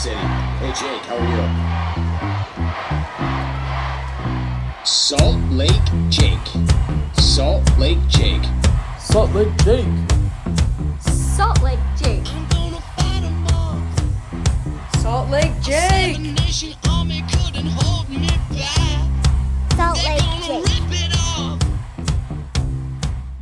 City. 0.00 0.16
Hey 0.16 0.72
Jake, 0.72 1.04
how 1.04 1.16
are 1.18 1.28
you? 1.28 1.44
Salt 4.86 5.36
Lake 5.50 5.88
Jake. 6.08 6.48
Salt 7.18 7.78
Lake 7.78 7.98
Jake. 8.08 8.42
Salt 8.98 9.30
Lake 9.34 9.54
Jake. 9.58 9.86
Salt 11.00 11.60
Lake 11.62 11.78
Jake. 11.98 12.26
Salt 15.02 15.28
Lake 15.28 15.52
Jake. 15.60 16.16
Salt 19.76 19.98
Lake 20.02 20.32
Jake. 20.40 20.72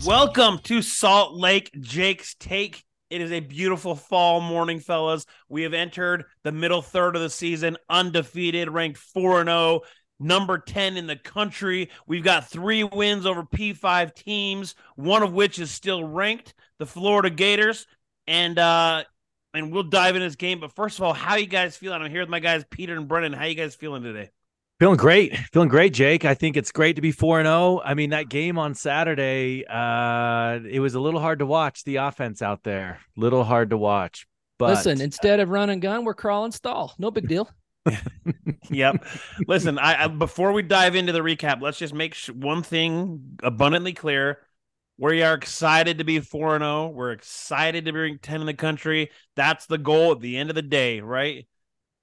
Welcome 0.05 0.59
to 0.65 0.83
Salt 0.83 1.35
Lake 1.35 1.71
Jake's 1.81 2.35
Take. 2.35 2.83
It 3.11 3.23
is 3.23 3.33
a 3.33 3.41
beautiful 3.41 3.95
fall 3.95 4.41
morning, 4.41 4.81
fellas. 4.81 5.25
We 5.49 5.63
have 5.63 5.73
entered 5.73 6.25
the 6.43 6.53
middle 6.53 6.83
third 6.83 7.17
of 7.17 7.23
the 7.23 7.31
season 7.31 7.79
undefeated, 7.89 8.69
ranked 8.71 8.99
4 8.99 9.45
0, 9.45 9.81
number 10.21 10.59
10 10.59 10.97
in 10.97 11.07
the 11.07 11.17
country. 11.17 11.91
We've 12.07 12.25
got 12.25 12.51
three 12.51 12.85
wins 12.85 13.25
over 13.25 13.45
P5 13.45 14.15
teams, 14.15 14.75
one 14.97 15.23
of 15.23 15.33
which 15.33 15.59
is 15.59 15.71
still 15.71 16.05
ranked, 16.05 16.55
the 16.79 16.87
Florida 16.87 17.31
Gators. 17.31 17.87
And 18.27 18.59
uh 18.59 19.05
and 19.55 19.73
we'll 19.73 19.85
dive 19.85 20.15
into 20.15 20.27
this 20.27 20.37
game. 20.37 20.61
But 20.61 20.75
first 20.75 20.99
of 20.99 21.05
all, 21.05 21.15
how 21.15 21.37
you 21.37 21.47
guys 21.47 21.77
feeling? 21.77 22.03
I'm 22.03 22.11
here 22.11 22.21
with 22.21 22.29
my 22.29 22.41
guys 22.41 22.65
Peter 22.69 22.95
and 22.95 23.09
Brennan. 23.09 23.33
How 23.33 23.47
you 23.47 23.55
guys 23.55 23.75
feeling 23.75 24.03
today? 24.03 24.31
Feeling 24.79 24.97
great. 24.97 25.37
Feeling 25.53 25.69
great, 25.69 25.93
Jake. 25.93 26.25
I 26.25 26.35
think 26.35 26.57
it's 26.57 26.71
great 26.71 26.95
to 26.97 27.03
be 27.03 27.11
4 27.11 27.41
and 27.41 27.47
0. 27.47 27.81
I 27.85 27.95
mean, 27.95 28.11
that 28.11 28.29
game 28.29 28.59
on 28.59 28.75
Saturday, 28.75 29.65
uh, 29.69 30.61
it 30.69 30.79
was 30.79 30.95
a 30.95 31.01
little 31.01 31.19
hard 31.19 31.41
to 31.41 31.47
watch 31.47 31.83
the 31.83 31.97
offense 31.97 32.43
out 32.43 32.63
there. 32.63 33.01
Little 33.17 33.43
hard 33.43 33.71
to 33.71 33.77
watch. 33.77 34.29
But 34.57 34.71
Listen, 34.71 35.01
instead 35.01 35.41
of 35.41 35.49
run 35.49 35.71
and 35.71 35.83
gun, 35.83 36.05
we're 36.05 36.15
crawling 36.15 36.53
stall. 36.53 36.95
No 36.97 37.11
big 37.11 37.27
deal. 37.27 37.51
yep. 38.71 39.05
Listen, 39.49 39.81
I, 39.81 40.05
I 40.05 40.07
before 40.07 40.53
we 40.53 40.63
dive 40.63 40.95
into 40.95 41.13
the 41.13 41.21
recap, 41.21 41.61
let's 41.61 41.79
just 41.79 41.95
make 41.95 42.15
sh- 42.15 42.31
one 42.31 42.63
thing 42.63 43.39
abundantly 43.43 43.95
clear. 43.95 44.39
We 44.97 45.23
are 45.23 45.35
excited 45.35 45.99
to 45.99 46.05
be 46.05 46.21
4 46.21 46.59
0. 46.59 46.89
We're 46.89 47.13
excited 47.13 47.85
to 47.87 47.93
be 47.93 48.17
10 48.17 48.41
in 48.41 48.47
the 48.47 48.55
country. 48.55 49.11
That's 49.35 49.67
the 49.67 49.79
goal 49.79 50.13
at 50.13 50.21
the 50.21 50.37
end 50.37 50.51
of 50.51 50.57
the 50.57 50.63
day, 50.63 51.01
right? 51.01 51.49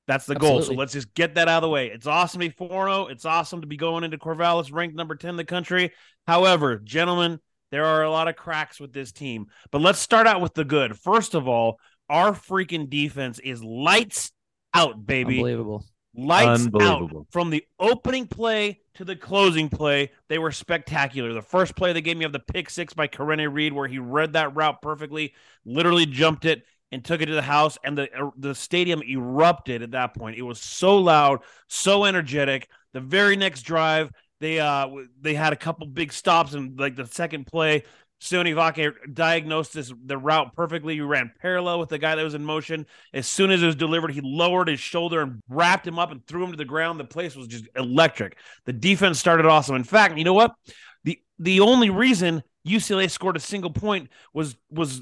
That's 0.07 0.25
the 0.25 0.35
goal. 0.35 0.61
So 0.61 0.73
let's 0.73 0.93
just 0.93 1.13
get 1.13 1.35
that 1.35 1.47
out 1.47 1.57
of 1.57 1.61
the 1.63 1.69
way. 1.69 1.87
It's 1.87 2.07
awesome 2.07 2.41
to 2.41 2.47
be 2.47 2.53
4 2.53 2.67
0. 2.69 3.07
It's 3.07 3.25
awesome 3.25 3.61
to 3.61 3.67
be 3.67 3.77
going 3.77 4.03
into 4.03 4.17
Corvallis 4.17 4.71
ranked 4.71 4.95
number 4.95 5.15
10 5.15 5.31
in 5.31 5.35
the 5.35 5.45
country. 5.45 5.91
However, 6.27 6.77
gentlemen, 6.77 7.39
there 7.71 7.85
are 7.85 8.03
a 8.03 8.11
lot 8.11 8.27
of 8.27 8.35
cracks 8.35 8.79
with 8.79 8.93
this 8.93 9.11
team. 9.11 9.47
But 9.71 9.81
let's 9.81 9.99
start 9.99 10.27
out 10.27 10.41
with 10.41 10.53
the 10.53 10.65
good. 10.65 10.97
First 10.97 11.33
of 11.33 11.47
all, 11.47 11.79
our 12.09 12.33
freaking 12.33 12.89
defense 12.89 13.39
is 13.39 13.63
lights 13.63 14.31
out, 14.73 15.05
baby 15.05 15.37
Unbelievable. 15.37 15.85
lights 16.15 16.65
Unbelievable. 16.65 17.19
out 17.21 17.27
from 17.31 17.49
the 17.49 17.63
opening 17.79 18.27
play 18.27 18.81
to 18.95 19.05
the 19.05 19.15
closing 19.15 19.69
play. 19.69 20.11
They 20.29 20.37
were 20.37 20.51
spectacular. 20.51 21.33
The 21.33 21.41
first 21.41 21.75
play 21.75 21.93
they 21.93 22.01
gave 22.01 22.17
me 22.17 22.25
of 22.25 22.31
the 22.31 22.39
pick 22.39 22.69
six 22.69 22.93
by 22.93 23.07
Karene 23.07 23.51
Reid, 23.51 23.73
where 23.73 23.87
he 23.87 23.97
read 23.97 24.33
that 24.33 24.55
route 24.55 24.81
perfectly, 24.81 25.33
literally 25.65 26.05
jumped 26.05 26.45
it 26.45 26.63
and 26.91 27.03
took 27.03 27.21
it 27.21 27.25
to 27.27 27.33
the 27.33 27.41
house, 27.41 27.77
and 27.83 27.97
the 27.97 28.13
uh, 28.13 28.29
the 28.37 28.55
stadium 28.55 29.01
erupted 29.03 29.81
at 29.81 29.91
that 29.91 30.15
point. 30.15 30.37
It 30.37 30.43
was 30.43 30.61
so 30.61 30.97
loud, 30.97 31.39
so 31.67 32.05
energetic. 32.05 32.69
The 32.93 33.01
very 33.01 33.35
next 33.35 33.63
drive, 33.63 34.11
they 34.39 34.59
uh 34.59 34.87
they 35.19 35.33
had 35.33 35.53
a 35.53 35.57
couple 35.57 35.87
big 35.87 36.13
stops, 36.13 36.53
and 36.53 36.79
like 36.79 36.95
the 36.95 37.05
second 37.05 37.47
play. 37.47 37.83
Sione 38.21 38.55
Vaki 38.55 38.91
diagnosed 39.13 39.73
this 39.73 39.93
the 40.05 40.17
route 40.17 40.55
perfectly. 40.55 40.95
He 40.95 41.01
ran 41.01 41.31
parallel 41.41 41.79
with 41.79 41.89
the 41.89 41.97
guy 41.97 42.15
that 42.15 42.23
was 42.23 42.33
in 42.33 42.45
motion. 42.45 42.85
As 43.13 43.27
soon 43.27 43.51
as 43.51 43.61
it 43.61 43.65
was 43.65 43.75
delivered, 43.75 44.11
he 44.11 44.21
lowered 44.23 44.69
his 44.69 44.79
shoulder 44.79 45.21
and 45.21 45.41
wrapped 45.49 45.85
him 45.85 45.99
up 45.99 46.11
and 46.11 46.25
threw 46.25 46.43
him 46.43 46.51
to 46.51 46.57
the 46.57 46.65
ground. 46.65 46.99
The 46.99 47.05
place 47.05 47.35
was 47.35 47.47
just 47.47 47.67
electric. 47.75 48.37
The 48.65 48.73
defense 48.73 49.19
started 49.19 49.45
awesome. 49.45 49.75
In 49.75 49.83
fact, 49.83 50.17
you 50.17 50.23
know 50.23 50.33
what? 50.33 50.53
The 51.03 51.19
the 51.39 51.59
only 51.59 51.89
reason 51.89 52.41
UCLA 52.65 53.11
scored 53.11 53.35
a 53.35 53.41
single 53.41 53.71
point 53.71 54.09
was 54.33 54.55
was 54.69 55.01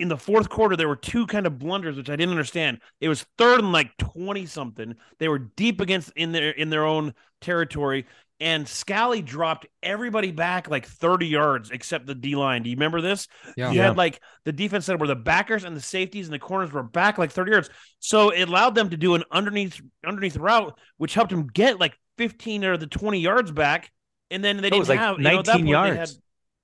in 0.00 0.08
the 0.08 0.16
fourth 0.16 0.48
quarter 0.48 0.76
there 0.76 0.88
were 0.88 0.96
two 0.96 1.26
kind 1.26 1.46
of 1.46 1.58
blunders 1.58 1.96
which 1.96 2.10
I 2.10 2.16
didn't 2.16 2.30
understand. 2.32 2.80
It 3.00 3.08
was 3.08 3.24
third 3.38 3.60
and 3.60 3.72
like 3.72 3.96
20 3.98 4.46
something. 4.46 4.94
They 5.18 5.28
were 5.28 5.38
deep 5.38 5.80
against 5.80 6.12
in 6.16 6.32
their 6.32 6.50
in 6.50 6.70
their 6.70 6.84
own 6.84 7.14
territory 7.40 8.06
and 8.40 8.64
Scalley 8.66 9.22
dropped 9.22 9.66
everybody 9.82 10.30
back 10.32 10.68
like 10.70 10.86
30 10.86 11.26
yards 11.26 11.70
except 11.70 12.06
the 12.06 12.14
D 12.14 12.36
line. 12.36 12.62
Do 12.62 12.70
you 12.70 12.76
remember 12.76 13.02
this? 13.02 13.28
Yeah. 13.56 13.70
You 13.70 13.76
Yeah. 13.76 13.88
had 13.88 13.96
like 13.98 14.20
the 14.44 14.52
defense 14.52 14.86
side 14.86 14.98
where 14.98 15.06
the 15.08 15.14
backers 15.14 15.64
and 15.64 15.76
the 15.76 15.80
safeties 15.80 16.26
and 16.26 16.32
the 16.32 16.38
corners 16.38 16.72
were 16.72 16.82
back 16.82 17.18
like 17.18 17.30
30 17.30 17.50
yards. 17.52 17.70
So 17.98 18.30
it 18.30 18.48
allowed 18.48 18.74
them 18.74 18.90
to 18.90 18.96
do 18.96 19.14
an 19.14 19.24
underneath 19.30 19.80
underneath 20.06 20.36
route, 20.36 20.78
which 20.96 21.12
helped 21.14 21.30
them 21.30 21.48
get 21.48 21.78
like 21.78 21.96
15 22.16 22.64
or 22.64 22.76
the 22.78 22.86
20 22.86 23.20
yards 23.20 23.52
back. 23.52 23.90
And 24.30 24.42
then 24.42 24.56
they 24.58 24.68
It 24.68 24.70
didn't 24.70 24.78
was 24.78 24.88
like 24.88 24.98
have 25.00 25.18
you 25.18 25.24
know, 25.24 25.40
at 25.40 25.44
that 25.46 25.60
19 25.60 25.66
point, 25.66 25.82
they 25.82 25.94
yards. 25.94 26.18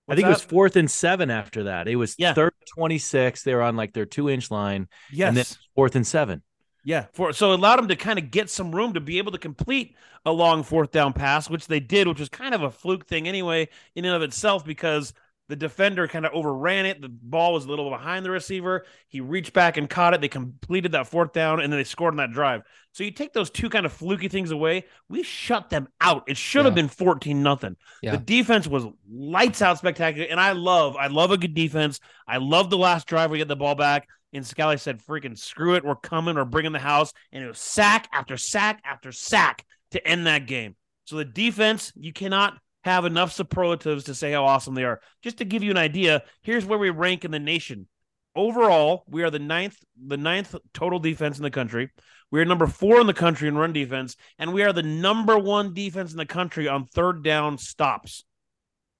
Had- 0.09 0.12
I 0.12 0.15
what's 0.15 0.17
think 0.19 0.27
it 0.27 0.28
was 0.31 0.43
fourth 0.43 0.77
and 0.77 0.91
seven 0.91 1.31
after 1.31 1.65
that. 1.65 1.89
It 1.89 1.97
was 1.97 2.15
Yeah. 2.19 2.34
third 2.34 2.53
26. 2.75 3.43
They 3.43 3.55
were 3.55 3.62
on 3.62 3.77
like 3.77 3.93
their 3.93 4.06
two 4.06 4.28
inch 4.31 4.50
line. 4.50 4.89
yes. 5.12 5.28
And 5.28 5.37
then 5.37 5.44
fourth 5.75 5.97
and 5.97 6.06
seven. 6.06 6.43
Yeah, 6.84 7.06
for 7.15 7.33
so 7.33 7.50
it 7.53 7.59
allowed 7.59 7.77
them 7.78 7.89
to 7.89 7.97
kind 7.97 8.16
of 8.16 8.31
get 8.31 8.49
some 8.49 8.72
room 8.72 8.93
to 8.95 9.00
be 9.00 9.19
able 9.19 9.33
to 9.33 9.39
complete 9.39 9.97
a 10.25 10.31
long 10.31 10.62
fourth 10.62 10.93
down 10.93 11.12
pass, 11.12 11.50
which 11.50 11.66
they 11.66 11.81
did, 11.81 12.06
which 12.06 12.21
was 12.21 12.28
kind 12.28 12.55
of 12.55 12.62
a 12.62 12.71
fluke 12.71 13.06
thing 13.09 13.27
anyway, 13.27 13.69
in 13.97 14.05
and 14.05 14.15
of 14.15 14.22
itself, 14.22 14.65
because 14.65 15.12
the 15.49 15.57
defender 15.57 16.09
kind 16.09 16.27
of 16.27 16.33
overran 16.33 16.87
it. 16.87 17.01
The 17.01 17.09
ball 17.09 17.53
was 17.53 17.65
a 17.65 17.69
little 17.69 17.89
behind 17.89 18.25
the 18.25 18.31
receiver. 18.31 18.84
He 19.09 19.21
reached 19.21 19.53
back 19.53 19.77
and 19.77 19.89
caught 19.89 20.15
it. 20.15 20.21
They 20.21 20.29
completed 20.29 20.93
that 20.93 21.07
fourth 21.07 21.33
down, 21.33 21.61
and 21.61 21.73
then 21.73 21.79
they 21.79 21.84
scored 21.84 22.15
on 22.15 22.19
that 22.19 22.33
drive. 22.33 22.62
So 22.93 23.05
you 23.05 23.11
take 23.11 23.33
those 23.33 23.51
two 23.51 23.69
kind 23.69 23.87
of 23.87 23.93
fluky 23.93 24.29
things 24.29 24.51
away, 24.51 24.87
we 25.09 25.23
shut 25.23 25.71
them 25.71 25.89
out. 26.01 26.25
It 26.29 26.37
should 26.37 26.65
have 26.65 26.75
been 26.75 26.89
14 26.89 27.43
nothing. 27.43 27.77
Yeah. 28.03 28.12
The 28.12 28.19
defense 28.19 28.67
was 28.67 28.87
lights 29.09 29.62
out 29.62 29.79
spectacular. 29.79 30.27
And 30.29 30.41
I 30.41 30.53
love, 30.53 30.97
I 30.97 31.09
love 31.09 31.31
a 31.31 31.37
good 31.37 31.55
defense. 31.55 32.01
I 32.27 32.39
love 32.39 32.71
the 32.71 32.78
last 32.78 33.07
drive 33.07 33.31
we 33.31 33.39
get 33.39 33.49
the 33.49 33.57
ball 33.57 33.75
back. 33.75 34.09
And 34.33 34.45
Scalley 34.45 34.81
said, 34.81 35.01
freaking 35.03 35.39
screw 35.39 35.75
it. 35.75 35.84
We're 35.84 35.95
coming. 35.95 36.34
We're 36.34 36.45
bringing 36.45 36.73
the 36.73 36.78
house. 36.78 37.13
And 37.33 37.45
it 37.45 37.47
was 37.47 37.59
sack 37.59 38.09
after 38.13 38.37
sack 38.37 38.83
after 38.84 39.13
sack 39.13 39.65
to 39.93 40.07
end 40.07 40.27
that 40.27 40.47
game. 40.47 40.75
So 41.05 41.17
the 41.17 41.25
defense, 41.25 41.93
you 41.95 42.13
cannot 42.13 42.59
have 42.91 43.05
enough 43.05 43.33
superlatives 43.33 44.05
to 44.05 44.15
say 44.15 44.33
how 44.33 44.45
awesome 44.45 44.75
they 44.75 44.85
are. 44.85 45.01
Just 45.23 45.39
to 45.39 45.45
give 45.45 45.63
you 45.63 45.71
an 45.71 45.77
idea, 45.77 46.23
here's 46.43 46.65
where 46.65 46.79
we 46.79 46.91
rank 46.91 47.25
in 47.25 47.31
the 47.31 47.39
nation. 47.39 47.89
Overall, 48.35 49.05
we 49.09 49.23
are 49.23 49.31
the 49.31 49.39
ninth, 49.39 49.79
the 49.97 50.17
ninth 50.17 50.55
total 50.75 50.99
defense 50.99 51.39
in 51.39 51.43
the 51.43 51.51
country. 51.51 51.91
We 52.31 52.41
are 52.41 52.45
number 52.45 52.67
four 52.67 53.01
in 53.01 53.07
the 53.07 53.15
country 53.15 53.49
in 53.49 53.57
run 53.57 53.73
defense, 53.73 54.17
and 54.39 54.53
we 54.53 54.63
are 54.63 54.73
the 54.73 54.83
number 54.83 55.39
one 55.39 55.75
defense 55.75 56.13
in 56.13 56.19
the 56.19 56.27
country 56.27 56.69
on 56.69 56.87
third 56.87 57.23
down 57.23 57.59
stops. 57.59 58.25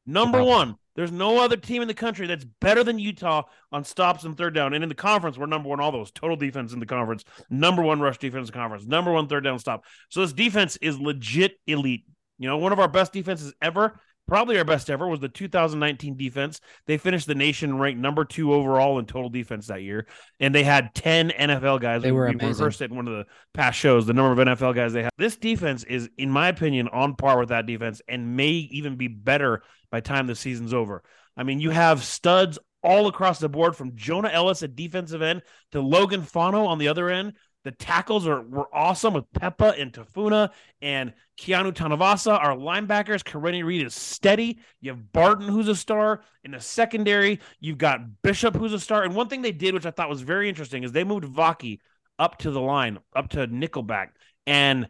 Number 0.07 0.43
one. 0.43 0.77
There's 0.97 1.13
no 1.13 1.39
other 1.39 1.57
team 1.59 1.83
in 1.83 1.89
the 1.89 1.95
country 1.95 2.27
that's 2.27 2.47
better 2.61 2.83
than 2.83 2.99
Utah 2.99 3.43
on 3.71 3.85
stops 3.85 4.25
and 4.25 4.37
third 4.37 4.55
down. 4.55 4.73
And 4.73 4.83
in 4.83 4.89
the 4.89 4.95
conference, 4.95 5.37
we're 5.37 5.45
number 5.45 5.69
one, 5.69 5.79
all 5.79 5.93
those 5.93 6.11
total 6.11 6.37
defense 6.37 6.73
in 6.73 6.81
the 6.81 6.87
conference, 6.87 7.23
number 7.51 7.83
one 7.83 8.01
rush 8.01 8.17
defense 8.17 8.49
in 8.49 8.55
conference, 8.55 8.87
number 8.87 9.13
one 9.13 9.29
third 9.29 9.45
down 9.45 9.59
stop. 9.59 9.85
So 10.09 10.23
this 10.23 10.33
defense 10.33 10.77
is 10.79 10.99
legit 10.99 11.61
elite. 11.67 12.07
You 12.39 12.49
know, 12.49 12.59
one 12.59 12.73
of 12.73 12.81
our 12.81 12.89
best 12.89 13.13
defenses 13.13 13.55
ever, 13.63 14.01
probably 14.29 14.59
our 14.59 14.65
best 14.65 14.91
ever, 14.91 15.07
was 15.09 15.21
the 15.21 15.29
2019 15.29 16.17
defense. 16.17 16.61
They 16.87 16.99
finished 16.99 17.27
the 17.27 17.35
nation 17.35 17.79
ranked 17.79 18.01
number 18.01 18.25
two 18.25 18.53
overall 18.53 18.99
in 18.99 19.07
total 19.07 19.31
defense 19.31 19.69
that 19.69 19.83
year, 19.83 20.07
and 20.41 20.55
they 20.55 20.65
had 20.65 20.95
10 20.95 21.31
NFL 21.31 21.81
guys. 21.81 22.03
They 22.03 22.13
were 22.13 22.27
we 22.27 22.33
amazing. 22.33 22.51
rehearsed 22.51 22.83
it 22.83 22.91
in 22.91 22.97
one 22.97 23.09
of 23.09 23.15
the 23.15 23.27
past 23.55 23.79
shows. 23.79 24.07
The 24.07 24.13
number 24.13 24.41
of 24.41 24.49
NFL 24.49 24.75
guys 24.75 24.93
they 24.93 25.03
have. 25.03 25.13
This 25.19 25.37
defense 25.37 25.85
is, 25.85 26.09
in 26.19 26.31
my 26.31 26.49
opinion, 26.49 26.89
on 26.89 27.15
par 27.17 27.39
with 27.39 27.49
that 27.49 27.67
defense, 27.67 28.03
and 28.09 28.37
may 28.37 28.51
even 28.51 28.97
be 28.97 29.09
better 29.09 29.63
by 29.91 30.01
time 30.01 30.27
the 30.27 30.35
season's 30.35 30.75
over. 30.75 31.03
I 31.37 31.43
mean, 31.43 31.61
you 31.61 31.71
have 31.71 32.03
studs 32.03 32.59
all 32.83 33.09
across 33.09 33.41
the 33.41 33.49
board 33.49 33.75
from 33.75 33.97
Jonah 33.97 34.29
Elliss 34.29 34.63
at 34.63 34.77
defensive 34.77 35.21
end 35.21 35.43
to 35.73 35.81
Logan 35.81 36.23
Fano 36.23 36.67
on 36.67 36.79
the 36.79 36.89
other 36.89 37.11
end. 37.11 37.35
The 37.67 37.73
tackles 37.73 38.29
are 38.29 38.43
were 38.43 38.73
awesome 38.73 39.13
with 39.13 39.25
Peppa 39.33 39.75
and 39.77 39.93
Tafuna 39.93 40.51
and 40.81 41.13
Keanu 41.37 41.73
Tanuvasa. 41.73 42.41
Our 42.41 42.55
linebackers, 42.55 43.25
Karene 43.25 43.65
Reid 43.65 43.85
is 43.85 43.93
steady. 43.93 44.61
You 44.81 44.93
have 44.93 45.13
Barton, 45.13 45.49
who's 45.49 45.67
a 45.67 45.75
star. 45.75 46.23
In 46.45 46.53
the 46.53 46.61
secondary, 46.61 47.41
you've 47.59 47.77
got 47.77 48.23
Bishop, 48.23 48.55
who's 48.55 48.73
a 48.73 48.79
star. 48.79 49.03
And 49.03 49.17
one 49.17 49.27
thing 49.27 49.43
they 49.43 49.51
did, 49.51 49.75
which 49.75 49.85
I 49.85 49.91
thought 49.91 50.09
was 50.09 50.21
very 50.21 50.49
interesting, 50.49 50.85
is 50.85 50.93
they 50.93 51.03
moved 51.03 51.25
Vaki 51.25 51.81
up 52.21 52.39
to 52.39 52.53
the 52.53 52.61
line, 52.61 53.01
up 53.17 53.31
to 53.31 53.49
nickelback, 53.49 54.11
and 54.47 54.87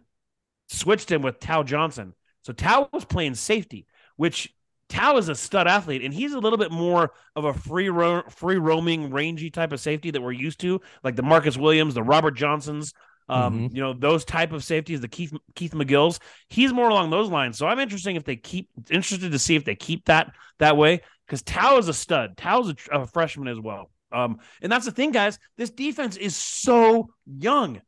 switched 0.68 1.10
him 1.10 1.22
with 1.22 1.40
Tao 1.40 1.62
Johnson. 1.62 2.12
So 2.42 2.52
Tao 2.52 2.90
was 2.92 3.06
playing 3.06 3.36
safety, 3.36 3.86
which 4.16 4.54
Tao 4.88 5.16
is 5.16 5.28
a 5.28 5.34
stud 5.34 5.66
athlete, 5.66 6.02
and 6.02 6.14
he's 6.14 6.32
a 6.32 6.38
little 6.38 6.58
bit 6.58 6.70
more 6.70 7.12
of 7.34 7.44
a 7.44 7.52
free 7.52 7.88
ro- 7.88 8.22
free 8.28 8.56
roaming, 8.56 9.10
rangy 9.10 9.50
type 9.50 9.72
of 9.72 9.80
safety 9.80 10.10
that 10.10 10.22
we're 10.22 10.32
used 10.32 10.60
to, 10.60 10.80
like 11.02 11.16
the 11.16 11.22
Marcus 11.22 11.56
Williams, 11.56 11.94
the 11.94 12.02
Robert 12.02 12.32
Johnsons, 12.32 12.92
um, 13.28 13.68
you 13.72 13.82
know, 13.82 13.92
those 13.92 14.24
type 14.24 14.52
of 14.52 14.62
safeties, 14.62 15.00
the 15.00 15.08
Keith 15.08 15.32
Keith 15.54 15.72
McGill's. 15.72 16.20
He's 16.48 16.72
more 16.72 16.88
along 16.88 17.10
those 17.10 17.28
lines. 17.28 17.58
So 17.58 17.66
I'm 17.66 17.80
interesting 17.80 18.16
if 18.16 18.24
they 18.24 18.36
keep 18.36 18.68
interested 18.90 19.32
to 19.32 19.38
see 19.38 19.56
if 19.56 19.64
they 19.64 19.74
keep 19.74 20.04
that 20.06 20.32
that 20.58 20.76
way 20.76 21.00
because 21.26 21.42
Tao 21.42 21.78
is 21.78 21.88
a 21.88 21.94
stud. 21.94 22.36
Tao's 22.36 22.70
a, 22.70 23.00
a 23.00 23.06
freshman 23.06 23.48
as 23.48 23.60
well. 23.60 23.90
Um, 24.12 24.38
and 24.62 24.70
that's 24.70 24.84
the 24.84 24.92
thing, 24.92 25.10
guys. 25.10 25.38
This 25.56 25.70
defense 25.70 26.16
is 26.16 26.36
so 26.36 27.08
young. 27.26 27.80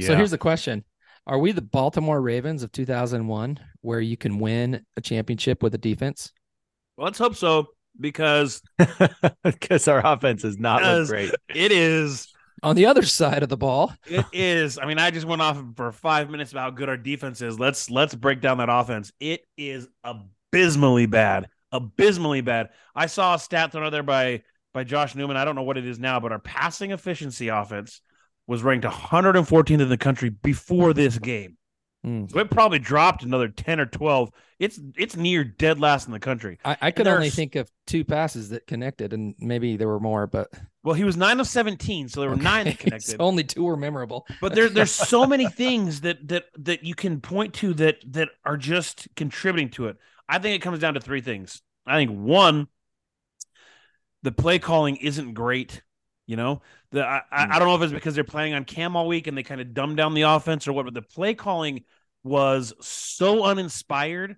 So 0.00 0.16
here's 0.16 0.32
the 0.32 0.38
question: 0.38 0.84
Are 1.26 1.38
we 1.38 1.52
the 1.52 1.62
Baltimore 1.62 2.20
Ravens 2.20 2.62
of 2.62 2.72
2001, 2.72 3.60
where 3.82 4.00
you 4.00 4.16
can 4.16 4.38
win 4.38 4.84
a 4.96 5.00
championship 5.00 5.62
with 5.62 5.74
a 5.74 5.78
defense? 5.78 6.32
Well, 6.96 7.06
let's 7.06 7.18
hope 7.18 7.36
so 7.36 7.68
because 7.98 8.62
because 9.44 9.88
our 9.88 10.04
offense 10.04 10.44
is 10.44 10.58
not 10.58 10.82
look 10.82 11.08
great. 11.08 11.34
it 11.48 11.72
is 11.72 12.28
On 12.62 12.76
the 12.76 12.86
other 12.86 13.02
side 13.02 13.42
of 13.42 13.48
the 13.48 13.56
ball, 13.56 13.92
It 14.06 14.24
is. 14.32 14.78
I 14.78 14.86
mean, 14.86 14.98
I 14.98 15.10
just 15.10 15.26
went 15.26 15.42
off 15.42 15.62
for 15.76 15.92
five 15.92 16.30
minutes 16.30 16.52
about 16.52 16.62
how 16.62 16.70
good 16.70 16.88
our 16.88 16.96
defense 16.96 17.40
is. 17.40 17.58
Let's 17.58 17.90
let's 17.90 18.14
break 18.14 18.40
down 18.40 18.58
that 18.58 18.68
offense. 18.70 19.12
It 19.20 19.42
is 19.56 19.88
abysmally 20.04 21.06
bad. 21.06 21.48
Abysmally 21.72 22.40
bad. 22.40 22.70
I 22.94 23.06
saw 23.06 23.34
a 23.34 23.38
stat 23.38 23.72
thrown 23.72 23.84
out 23.84 23.92
there 23.92 24.02
by 24.02 24.42
by 24.74 24.84
Josh 24.84 25.14
Newman. 25.14 25.36
I 25.36 25.44
don't 25.44 25.54
know 25.54 25.62
what 25.62 25.78
it 25.78 25.86
is 25.86 25.98
now, 25.98 26.20
but 26.20 26.32
our 26.32 26.38
passing 26.38 26.90
efficiency 26.90 27.48
offense 27.48 28.00
was 28.46 28.62
ranked 28.62 28.84
114th 28.84 29.80
in 29.80 29.88
the 29.88 29.96
country 29.96 30.28
before 30.28 30.92
this 30.92 31.18
game. 31.18 31.56
Hmm. 32.02 32.26
So 32.28 32.38
it 32.38 32.50
probably 32.50 32.78
dropped 32.78 33.24
another 33.24 33.48
10 33.48 33.78
or 33.80 33.86
12. 33.86 34.30
It's 34.58 34.80
it's 34.96 35.16
near 35.16 35.44
dead 35.44 35.80
last 35.80 36.06
in 36.06 36.12
the 36.12 36.20
country. 36.20 36.58
I, 36.64 36.76
I 36.80 36.90
could 36.90 37.06
only 37.06 37.30
think 37.30 37.56
of 37.56 37.70
two 37.86 38.04
passes 38.04 38.50
that 38.50 38.66
connected, 38.66 39.12
and 39.12 39.34
maybe 39.38 39.76
there 39.76 39.88
were 39.88 40.00
more, 40.00 40.26
but 40.26 40.48
Well, 40.82 40.94
he 40.94 41.04
was 41.04 41.16
nine 41.16 41.40
of 41.40 41.46
17, 41.46 42.08
so 42.08 42.20
there 42.20 42.30
were 42.30 42.36
nine 42.36 42.66
that 42.66 42.78
connected. 42.84 43.16
only 43.20 43.44
two 43.44 43.64
were 43.64 43.76
memorable. 43.76 44.26
but 44.40 44.54
there 44.54 44.68
there's 44.68 44.90
so 44.90 45.26
many 45.34 45.46
things 45.48 46.02
that 46.02 46.26
that 46.28 46.44
that 46.58 46.84
you 46.84 46.94
can 46.94 47.20
point 47.20 47.54
to 47.54 47.74
that 47.74 47.96
that 48.12 48.28
are 48.44 48.56
just 48.56 49.08
contributing 49.16 49.70
to 49.70 49.88
it. 49.88 49.96
I 50.28 50.38
think 50.38 50.56
it 50.56 50.62
comes 50.62 50.78
down 50.78 50.94
to 50.94 51.00
three 51.00 51.20
things. 51.22 51.60
I 51.86 51.96
think 51.96 52.10
one, 52.12 52.68
the 54.22 54.32
play 54.32 54.58
calling 54.58 54.96
isn't 54.96 55.34
great. 55.34 55.82
You 56.30 56.36
know, 56.36 56.62
the 56.92 57.04
I, 57.04 57.22
I 57.32 57.46
hmm. 57.46 57.52
I 57.52 57.58
don't 57.58 57.66
know 57.66 57.74
if 57.74 57.82
it's 57.82 57.92
because 57.92 58.14
they're 58.14 58.22
playing 58.22 58.54
on 58.54 58.64
cam 58.64 58.94
all 58.94 59.08
week 59.08 59.26
and 59.26 59.36
they 59.36 59.42
kind 59.42 59.60
of 59.60 59.74
dumb 59.74 59.96
down 59.96 60.14
the 60.14 60.22
offense 60.22 60.68
or 60.68 60.72
what, 60.72 60.84
but 60.84 60.94
the 60.94 61.02
play 61.02 61.34
calling 61.34 61.82
was 62.22 62.72
so 62.80 63.42
uninspired, 63.42 64.36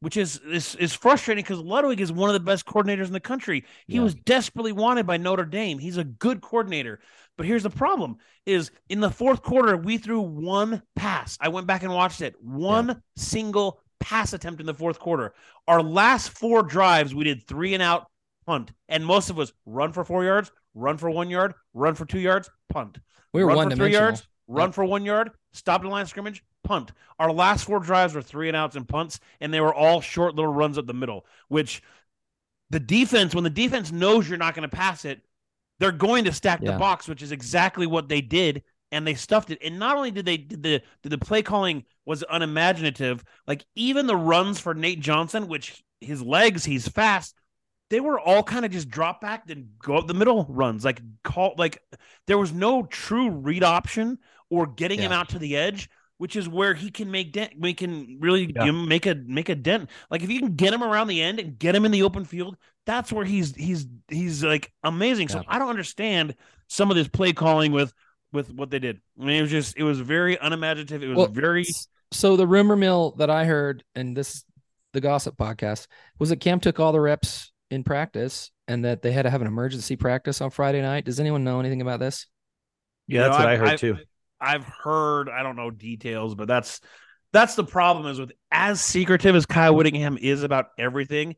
which 0.00 0.16
is 0.16 0.40
is, 0.50 0.74
is 0.76 0.94
frustrating 0.94 1.44
because 1.44 1.58
Ludwig 1.58 2.00
is 2.00 2.10
one 2.10 2.30
of 2.30 2.32
the 2.32 2.40
best 2.40 2.64
coordinators 2.64 3.08
in 3.08 3.12
the 3.12 3.20
country. 3.20 3.66
He 3.88 3.98
Yeah. 3.98 4.00
was 4.00 4.14
desperately 4.14 4.72
wanted 4.72 5.06
by 5.06 5.18
Notre 5.18 5.44
Dame. 5.44 5.78
He's 5.78 5.98
a 5.98 6.04
good 6.04 6.40
coordinator. 6.40 7.00
But 7.36 7.44
here's 7.44 7.62
the 7.62 7.68
problem 7.68 8.16
is 8.46 8.70
in 8.88 9.00
the 9.00 9.10
fourth 9.10 9.42
quarter, 9.42 9.76
we 9.76 9.98
threw 9.98 10.20
one 10.20 10.80
pass. 10.96 11.36
I 11.42 11.48
went 11.50 11.66
back 11.66 11.82
and 11.82 11.92
watched 11.92 12.22
it. 12.22 12.36
One 12.42 13.02
single 13.16 13.82
pass 14.00 14.32
attempt 14.32 14.60
in 14.60 14.66
the 14.66 14.72
fourth 14.72 14.98
quarter. 14.98 15.34
Our 15.68 15.82
last 15.82 16.30
four 16.30 16.62
drives, 16.62 17.14
we 17.14 17.24
did 17.24 17.46
three 17.46 17.74
and 17.74 17.82
out, 17.82 18.06
punt. 18.46 18.72
And 18.88 19.04
most 19.04 19.28
of 19.28 19.38
us 19.38 19.52
run 19.66 19.92
for 19.92 20.04
four 20.04 20.24
yards, 20.24 20.50
run 20.74 20.96
for 20.98 21.10
one 21.10 21.30
yard, 21.30 21.54
run 21.72 21.94
for 21.94 22.04
two 22.04 22.18
yards, 22.20 22.50
punt. 22.68 22.98
We 23.32 23.42
were 23.42 23.48
run 23.48 23.56
one 23.56 23.70
for 23.70 23.76
three 23.76 23.92
yards, 23.92 24.26
run 24.48 24.68
Yep. 24.68 24.74
for 24.74 24.84
one 24.84 25.04
yard, 25.04 25.30
stop 25.52 25.82
the 25.82 25.88
line 25.88 26.02
of 26.02 26.08
scrimmage, 26.08 26.42
punt. 26.62 26.92
Our 27.18 27.32
last 27.32 27.64
four 27.64 27.80
drives 27.80 28.14
were 28.14 28.22
three 28.22 28.48
and 28.48 28.56
outs 28.56 28.76
and 28.76 28.88
punts, 28.88 29.20
and 29.40 29.52
they 29.52 29.60
were 29.60 29.74
all 29.74 30.00
short 30.00 30.34
little 30.34 30.52
runs 30.52 30.78
up 30.78 30.86
the 30.86 30.94
middle, 30.94 31.26
which 31.48 31.82
the 32.70 32.80
defense, 32.80 33.34
when 33.34 33.44
the 33.44 33.50
defense 33.50 33.92
knows 33.92 34.28
you're 34.28 34.38
not 34.38 34.54
going 34.54 34.68
to 34.68 34.76
pass 34.76 35.04
it, 35.04 35.20
they're 35.80 35.92
going 35.92 36.24
to 36.24 36.32
stack 36.32 36.60
the 36.60 36.72
box, 36.78 37.08
which 37.08 37.22
is 37.22 37.32
exactly 37.32 37.86
what 37.86 38.08
they 38.08 38.20
did. 38.20 38.62
And 38.92 39.04
they 39.04 39.14
stuffed 39.14 39.50
it. 39.50 39.58
And 39.60 39.80
not 39.80 39.96
only 39.96 40.12
did 40.12 40.24
they 40.24 40.36
did 40.36 40.62
the 40.62 40.80
did 41.02 41.10
the 41.10 41.18
play 41.18 41.42
calling 41.42 41.84
was 42.04 42.22
unimaginative, 42.30 43.24
like 43.46 43.64
even 43.74 44.06
the 44.06 44.16
runs 44.16 44.60
for 44.60 44.72
Nate 44.72 45.00
Johnson, 45.00 45.48
which 45.48 45.82
his 46.00 46.22
legs, 46.22 46.64
he's 46.64 46.86
fast, 46.86 47.34
they 47.90 48.00
were 48.00 48.18
all 48.18 48.42
kind 48.42 48.64
of 48.64 48.70
just 48.70 48.88
drop 48.88 49.20
back 49.20 49.48
and 49.50 49.68
go 49.78 49.96
up 49.96 50.06
the 50.06 50.14
middle 50.14 50.46
runs. 50.48 50.84
Like 50.84 51.00
call 51.22 51.54
like 51.58 51.82
there 52.26 52.38
was 52.38 52.52
no 52.52 52.84
true 52.84 53.30
read 53.30 53.62
option 53.62 54.18
or 54.50 54.66
getting 54.66 55.00
him 55.00 55.12
out 55.12 55.28
to 55.30 55.38
the 55.38 55.56
edge, 55.56 55.88
which 56.18 56.36
is 56.36 56.48
where 56.48 56.74
he 56.74 56.90
can 56.90 57.10
make 57.10 57.32
dent. 57.32 57.52
We 57.58 57.74
can 57.74 58.18
really 58.20 58.52
Yeah. 58.54 58.70
make 58.70 59.06
a 59.06 59.14
make 59.14 59.48
a 59.48 59.54
dent. 59.54 59.90
Like 60.10 60.22
if 60.22 60.30
you 60.30 60.40
can 60.40 60.54
get 60.56 60.72
him 60.72 60.82
around 60.82 61.08
the 61.08 61.20
end 61.22 61.38
and 61.40 61.58
get 61.58 61.74
him 61.74 61.84
in 61.84 61.92
the 61.92 62.02
open 62.02 62.24
field, 62.24 62.56
that's 62.86 63.12
where 63.12 63.24
he's 63.24 63.54
he's 63.54 63.86
he's 64.08 64.42
like 64.42 64.72
amazing. 64.82 65.28
So 65.28 65.42
I 65.46 65.58
don't 65.58 65.68
understand 65.70 66.34
some 66.68 66.90
of 66.90 66.96
this 66.96 67.08
play 67.08 67.32
calling 67.32 67.72
with 67.72 67.92
with 68.32 68.50
what 68.52 68.70
they 68.70 68.78
did. 68.78 69.00
I 69.20 69.24
mean, 69.24 69.36
it 69.36 69.42
was 69.42 69.50
just 69.50 69.76
it 69.76 69.84
was 69.84 70.00
very 70.00 70.36
unimaginative. 70.36 71.02
It 71.02 71.08
was 71.08 71.16
Well, 71.16 71.26
very 71.28 71.64
So 72.12 72.36
the 72.36 72.46
rumor 72.46 72.76
mill 72.76 73.12
that 73.18 73.30
I 73.30 73.44
heard, 73.44 73.84
and 73.94 74.16
this 74.16 74.44
the 74.92 75.00
gossip 75.00 75.36
podcast, 75.36 75.86
was 76.18 76.28
that 76.30 76.40
Cam 76.40 76.60
took 76.60 76.78
all 76.80 76.92
the 76.92 77.00
reps 77.00 77.52
in 77.70 77.84
practice 77.84 78.50
and 78.68 78.84
that 78.84 79.02
they 79.02 79.12
had 79.12 79.22
to 79.22 79.30
have 79.30 79.40
an 79.40 79.46
emergency 79.46 79.96
practice 79.96 80.40
on 80.40 80.50
Friday 80.50 80.80
night. 80.82 81.04
Does 81.04 81.20
anyone 81.20 81.44
know 81.44 81.60
anything 81.60 81.80
about 81.82 82.00
this? 82.00 82.26
Yeah, 83.06 83.14
You 83.16 83.20
that's 83.24 83.32
know, 83.38 83.44
what 83.44 83.48
I 83.48 83.52
I've- 83.52 83.60
heard 83.60 83.68
I've- 83.68 83.78
too. 83.78 83.96
I've 84.40 84.64
heard, 84.64 85.28
I 85.30 85.42
don't 85.42 85.56
know 85.56 85.70
details, 85.70 86.34
but 86.34 86.48
that's 86.48 86.80
that's 87.32 87.54
the 87.56 87.64
problem 87.64 88.06
is 88.06 88.20
with 88.20 88.30
as 88.52 88.80
secretive 88.80 89.34
as 89.34 89.44
Kyle 89.46 89.74
Whittingham 89.74 90.18
is 90.20 90.42
about 90.44 90.66
everything, 90.78 91.34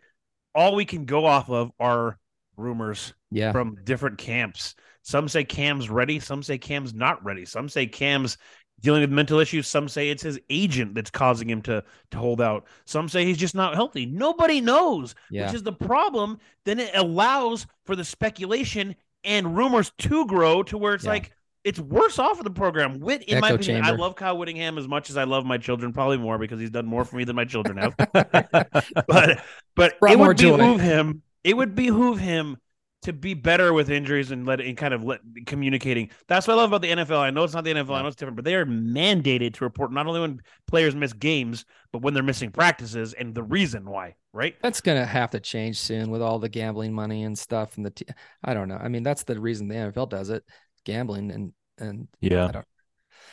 all 0.55 0.75
we 0.75 0.85
can 0.85 1.05
go 1.07 1.25
off 1.25 1.49
of 1.49 1.71
are 1.81 2.19
rumors 2.57 3.15
Yeah. 3.31 3.53
from 3.53 3.77
different 3.85 4.19
camps. 4.19 4.75
Some 5.03 5.29
say 5.29 5.45
Cam's 5.45 5.89
ready, 5.89 6.19
some 6.19 6.43
say 6.43 6.59
Cam's 6.59 6.93
not 6.93 7.25
ready. 7.25 7.45
Some 7.47 7.69
say 7.69 7.87
Cam's 7.87 8.37
dealing 8.81 9.01
with 9.01 9.11
mental 9.11 9.39
issues, 9.39 9.67
some 9.67 9.89
say 9.89 10.11
it's 10.11 10.23
his 10.23 10.39
agent 10.51 10.95
that's 10.95 11.11
causing 11.11 11.49
him 11.49 11.63
to 11.63 11.83
to 12.11 12.19
hold 12.19 12.41
out. 12.41 12.67
Some 12.85 13.09
say 13.09 13.25
he's 13.25 13.39
just 13.39 13.55
not 13.55 13.75
healthy. 13.75 14.07
Nobody 14.07 14.61
knows 14.61 15.15
Yeah. 15.31 15.47
which 15.47 15.55
is 15.55 15.63
the 15.63 15.73
problem. 15.73 16.39
Then 16.65 16.79
it 16.81 16.91
allows 16.95 17.67
for 17.85 17.97
the 17.97 18.05
speculation 18.05 18.95
and 19.25 19.57
rumors 19.57 19.93
to 19.99 20.27
grow 20.27 20.63
to 20.65 20.79
where 20.79 20.95
it's 20.95 21.05
Yeah. 21.05 21.11
like 21.11 21.33
it's 21.65 21.81
worse 21.81 22.21
off 22.21 22.37
for 22.37 22.45
the 22.45 22.51
program. 22.51 23.01
Whit, 23.01 23.25
in 23.25 23.41
my 23.41 23.49
Echo 23.49 23.57
opinion, 23.57 23.85
I 23.85 23.91
love 23.91 24.15
Kyle 24.15 24.39
Whittingham 24.39 24.79
as 24.79 24.87
much 24.87 25.11
as 25.11 25.17
I 25.17 25.25
love 25.25 25.45
my 25.45 25.59
children, 25.59 25.93
probably 25.93 26.17
more 26.17 26.39
because 26.39 26.61
he's 26.61 26.71
done 26.71 26.87
more 26.87 27.05
for 27.05 27.17
me 27.17 27.25
than 27.25 27.35
my 27.35 27.45
children 27.45 27.77
have. 27.79 27.97
but 29.09 29.43
but 29.75 29.99
Brought 29.99 30.13
it 30.13 30.19
would 30.19 30.37
behoove 30.37 30.81
him. 30.81 31.23
It 31.43 31.57
would 31.57 31.75
behoove 31.75 32.19
him 32.19 32.57
to 33.07 33.13
be 33.13 33.35
better 33.35 33.73
with 33.73 33.89
injuries 33.89 34.33
and 34.33 34.45
let 34.45 34.61
and 34.61 34.77
kind 34.77 34.93
of 34.93 35.05
let 35.05 35.21
communicating. 35.47 36.11
That's 36.27 36.47
what 36.47 36.55
I 36.55 36.57
love 36.57 36.71
about 36.71 36.83
the 36.83 36.91
NFL. 36.91 37.19
I 37.19 37.31
know 37.31 37.45
it's 37.45 37.55
not 37.55 37.65
the 37.65 37.73
NFL. 37.73 37.95
I 37.95 38.03
know 38.03 38.09
it's 38.09 38.17
different, 38.17 38.37
but 38.37 38.45
they 38.45 38.55
are 38.57 38.67
mandated 38.67 39.55
to 39.55 39.65
report 39.65 39.93
not 39.93 40.07
only 40.07 40.21
when 40.21 40.41
players 40.67 40.95
miss 40.95 41.13
games, 41.13 41.65
but 41.93 42.03
when 42.03 42.15
they're 42.15 42.23
missing 42.23 42.51
practices 42.51 43.13
and 43.13 43.35
the 43.35 43.43
reason 43.43 43.89
why. 43.89 44.17
Right? 44.33 44.57
That's 44.61 44.81
gonna 44.81 45.07
have 45.07 45.31
to 45.31 45.41
change 45.41 45.79
soon 45.79 46.11
with 46.11 46.21
all 46.21 46.39
the 46.39 46.49
gambling 46.49 46.93
money 46.93 47.23
and 47.23 47.39
stuff. 47.39 47.77
And 47.77 47.87
the 47.87 47.91
t- 47.91 48.07
I 48.45 48.53
don't 48.53 48.69
know. 48.69 48.77
I 48.77 48.89
mean, 48.89 49.03
that's 49.03 49.23
the 49.23 49.41
reason 49.41 49.69
the 49.69 49.77
NFL 49.77 50.09
does 50.11 50.31
it, 50.31 50.45
gambling 50.85 51.31
and 51.31 51.53
and 51.79 52.09
Yeah. 52.21 52.47
I 52.49 52.53
don't. 52.53 52.67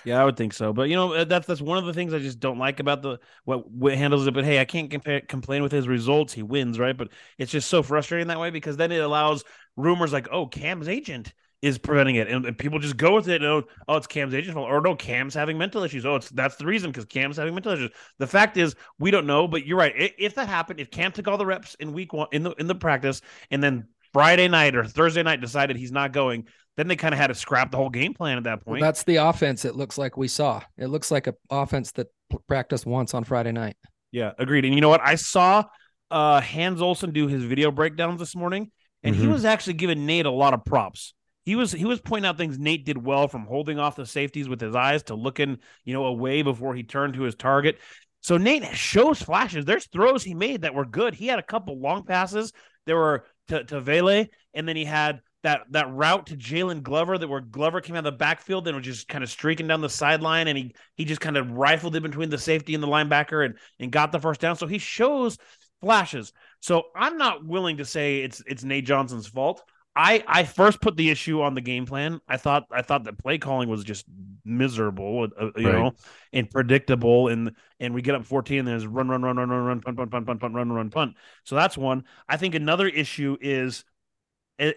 Yeah, 0.03 0.21
I 0.21 0.25
would 0.25 0.35
think 0.35 0.53
so. 0.53 0.73
But 0.73 0.89
you 0.89 0.95
know, 0.95 1.13
uh, 1.13 1.23
that's 1.23 1.47
that's 1.47 1.61
one 1.61 1.77
of 1.77 1.85
the 1.85 1.93
things 1.93 2.13
I 2.13 2.19
just 2.19 2.39
don't 2.39 2.59
like 2.59 2.79
about 2.81 3.01
the 3.01 3.19
what 3.45 3.69
what 3.71 3.95
handles 3.97 4.27
it. 4.27 4.33
But 4.33 4.43
hey, 4.43 4.59
I 4.59 4.65
can't 4.65 4.91
compare, 4.91 5.21
complain 5.21 5.63
with 5.63 5.71
his 5.71 5.87
results. 5.87 6.33
He 6.33 6.43
wins, 6.43 6.77
right? 6.77 6.95
But 6.97 7.09
it's 7.37 7.51
just 7.51 7.69
so 7.69 7.81
frustrating 7.83 8.27
that 8.27 8.39
way 8.39 8.49
because 8.49 8.75
then 8.75 8.91
it 8.91 9.01
allows 9.01 9.45
rumors 9.77 10.11
like, 10.11 10.27
"Oh, 10.29 10.45
Cam's 10.47 10.89
agent 10.89 11.33
is 11.61 11.77
preventing 11.77 12.15
it," 12.15 12.27
and, 12.27 12.45
and 12.45 12.57
people 12.57 12.79
just 12.79 12.97
go 12.97 13.15
with 13.15 13.29
it. 13.29 13.41
And, 13.41 13.45
oh, 13.45 13.63
oh, 13.87 13.95
it's 13.95 14.07
Cam's 14.07 14.33
agent 14.33 14.57
or 14.57 14.81
no, 14.81 14.93
Cam's 14.93 15.33
having 15.33 15.57
mental 15.57 15.83
issues. 15.83 16.05
Oh, 16.05 16.15
it's 16.17 16.29
that's 16.31 16.57
the 16.57 16.65
reason 16.65 16.91
because 16.91 17.05
Cam's 17.05 17.37
having 17.37 17.53
mental 17.53 17.71
issues. 17.71 17.91
The 18.19 18.27
fact 18.27 18.57
is, 18.57 18.75
we 18.99 19.09
don't 19.09 19.25
know. 19.25 19.47
But 19.47 19.65
you're 19.65 19.77
right. 19.77 19.93
If 20.17 20.35
that 20.35 20.49
happened, 20.49 20.81
if 20.81 20.91
Cam 20.91 21.13
took 21.13 21.29
all 21.29 21.37
the 21.37 21.45
reps 21.45 21.75
in 21.75 21.93
week 21.93 22.11
one 22.11 22.27
in 22.33 22.43
the 22.43 22.51
in 22.51 22.67
the 22.67 22.75
practice, 22.75 23.21
and 23.51 23.63
then 23.63 23.87
Friday 24.11 24.49
night 24.49 24.75
or 24.75 24.83
Thursday 24.83 25.23
night 25.23 25.39
decided 25.39 25.77
he's 25.77 25.93
not 25.93 26.11
going, 26.11 26.45
then 26.77 26.87
they 26.87 26.95
kind 26.95 27.13
of 27.13 27.19
had 27.19 27.27
to 27.27 27.35
scrap 27.35 27.71
the 27.71 27.77
whole 27.77 27.89
game 27.89 28.13
plan 28.13 28.37
at 28.37 28.43
that 28.45 28.65
Well, 28.65 28.73
point. 28.75 28.81
that's 28.81 29.03
the 29.03 29.17
offense. 29.17 29.65
It 29.65 29.75
looks 29.75 29.97
like 29.97 30.17
we 30.17 30.27
saw. 30.27 30.61
It 30.77 30.87
looks 30.87 31.11
like 31.11 31.27
a 31.27 31.35
offense 31.49 31.91
that 31.93 32.07
practiced 32.47 32.85
once 32.85 33.13
on 33.13 33.23
Friday 33.23 33.51
night. 33.51 33.75
Yeah, 34.11 34.31
agreed. 34.39 34.65
And 34.65 34.73
you 34.73 34.81
know 34.81 34.89
what? 34.89 35.01
I 35.01 35.15
saw 35.15 35.63
uh 36.11 36.41
Hans 36.41 36.81
Olsen 36.81 37.11
do 37.11 37.27
his 37.27 37.43
video 37.43 37.71
breakdowns 37.71 38.19
this 38.19 38.35
morning, 38.35 38.71
and 39.03 39.15
he 39.15 39.25
Mhm. 39.25 39.31
was 39.33 39.45
actually 39.45 39.73
giving 39.73 40.05
Nate 40.05 40.25
a 40.25 40.31
lot 40.31 40.53
of 40.53 40.63
props. 40.65 41.13
He 41.45 41.55
was 41.55 41.71
he 41.71 41.85
was 41.85 41.99
pointing 41.99 42.27
out 42.29 42.37
things 42.37 42.57
Nate 42.59 42.85
did 42.85 43.03
well 43.03 43.27
from 43.27 43.45
holding 43.45 43.79
off 43.79 43.95
the 43.95 44.05
safeties 44.05 44.47
with 44.47 44.61
his 44.61 44.75
eyes 44.75 45.03
to 45.03 45.15
looking, 45.15 45.57
you 45.83 45.93
know, 45.93 46.05
away 46.05 46.41
before 46.41 46.73
he 46.75 46.83
turned 46.83 47.15
to 47.15 47.23
his 47.23 47.35
target. 47.35 47.79
So 48.21 48.37
Nate 48.37 48.63
shows 48.75 49.21
flashes. 49.21 49.65
There's 49.65 49.87
throws 49.87 50.23
he 50.23 50.33
made 50.33 50.61
that 50.61 50.73
were 50.73 50.85
good. 50.85 51.13
He 51.13 51.27
had 51.27 51.39
a 51.39 51.43
couple 51.43 51.79
long 51.79 52.05
passes. 52.05 52.53
There 52.85 52.95
were 52.95 53.25
to, 53.49 53.63
to 53.65 53.81
Vele, 53.81 54.27
and 54.53 54.67
then 54.67 54.75
he 54.77 54.85
had 54.85 55.19
that 55.43 55.61
that 55.71 55.91
route 55.93 56.27
to 56.27 56.37
Jaylon 56.37 56.83
Glover 56.83 57.17
that 57.17 57.27
where 57.27 57.41
Glover 57.41 57.81
came 57.81 57.95
out 57.95 57.99
of 57.99 58.05
the 58.05 58.11
backfield 58.17 58.67
and 58.67 58.75
was 58.77 58.85
just 58.85 59.07
kind 59.07 59.23
of 59.23 59.29
streaking 59.29 59.67
down 59.67 59.81
the 59.81 59.89
sideline, 59.89 60.47
and 60.47 60.57
he 60.57 60.73
he 60.95 61.05
just 61.05 61.21
kind 61.21 61.37
of 61.37 61.51
rifled 61.51 61.95
it 61.95 62.03
between 62.03 62.29
the 62.29 62.37
safety 62.37 62.73
and 62.73 62.83
the 62.83 62.87
linebacker 62.87 63.45
and 63.45 63.55
and 63.79 63.91
got 63.91 64.11
the 64.11 64.19
first 64.19 64.41
down. 64.41 64.55
So 64.55 64.67
he 64.67 64.77
shows 64.77 65.37
flashes. 65.81 66.31
So 66.61 66.83
I'm 66.95 67.17
not 67.17 67.45
willing 67.45 67.77
to 67.77 67.85
say 67.85 68.19
it's 68.21 68.41
it's 68.47 68.63
Nate 68.63 68.85
Johnson's 68.85 69.27
fault. 69.27 69.63
I 69.95 70.23
I 70.27 70.43
first 70.43 70.81
put 70.81 70.97
the 70.97 71.09
issue 71.09 71.41
on 71.41 71.53
the 71.53 71.61
game 71.61 71.85
plan. 71.85 72.19
I 72.27 72.37
thought 72.37 72.65
I 72.71 72.81
thought 72.81 73.03
that 73.03 73.19
play 73.19 73.37
calling 73.37 73.69
was 73.69 73.83
just 73.83 74.05
miserable, 74.45 75.27
uh, 75.39 75.49
you 75.55 75.69
Right. 75.69 75.71
know, 75.71 75.91
and 76.31 76.49
predictable. 76.49 77.27
And 77.27 77.51
and 77.79 77.93
we 77.93 78.01
get 78.01 78.15
up 78.15 78.25
14, 78.25 78.59
and 78.59 78.67
there's 78.67 78.87
run, 78.87 79.07
run, 79.09 79.21
run, 79.21 79.37
run, 79.37 79.49
run, 79.49 79.63
run, 79.63 79.81
punt, 79.81 79.97
punt, 79.97 80.09
punt, 80.11 80.25
punt, 80.25 80.39
punt, 80.39 80.55
run, 80.55 80.71
run, 80.71 80.89
punt. 80.89 81.15
So 81.43 81.55
that's 81.55 81.77
one. 81.77 82.05
I 82.27 82.37
think 82.37 82.55
another 82.55 82.87
issue 82.87 83.37
is 83.39 83.83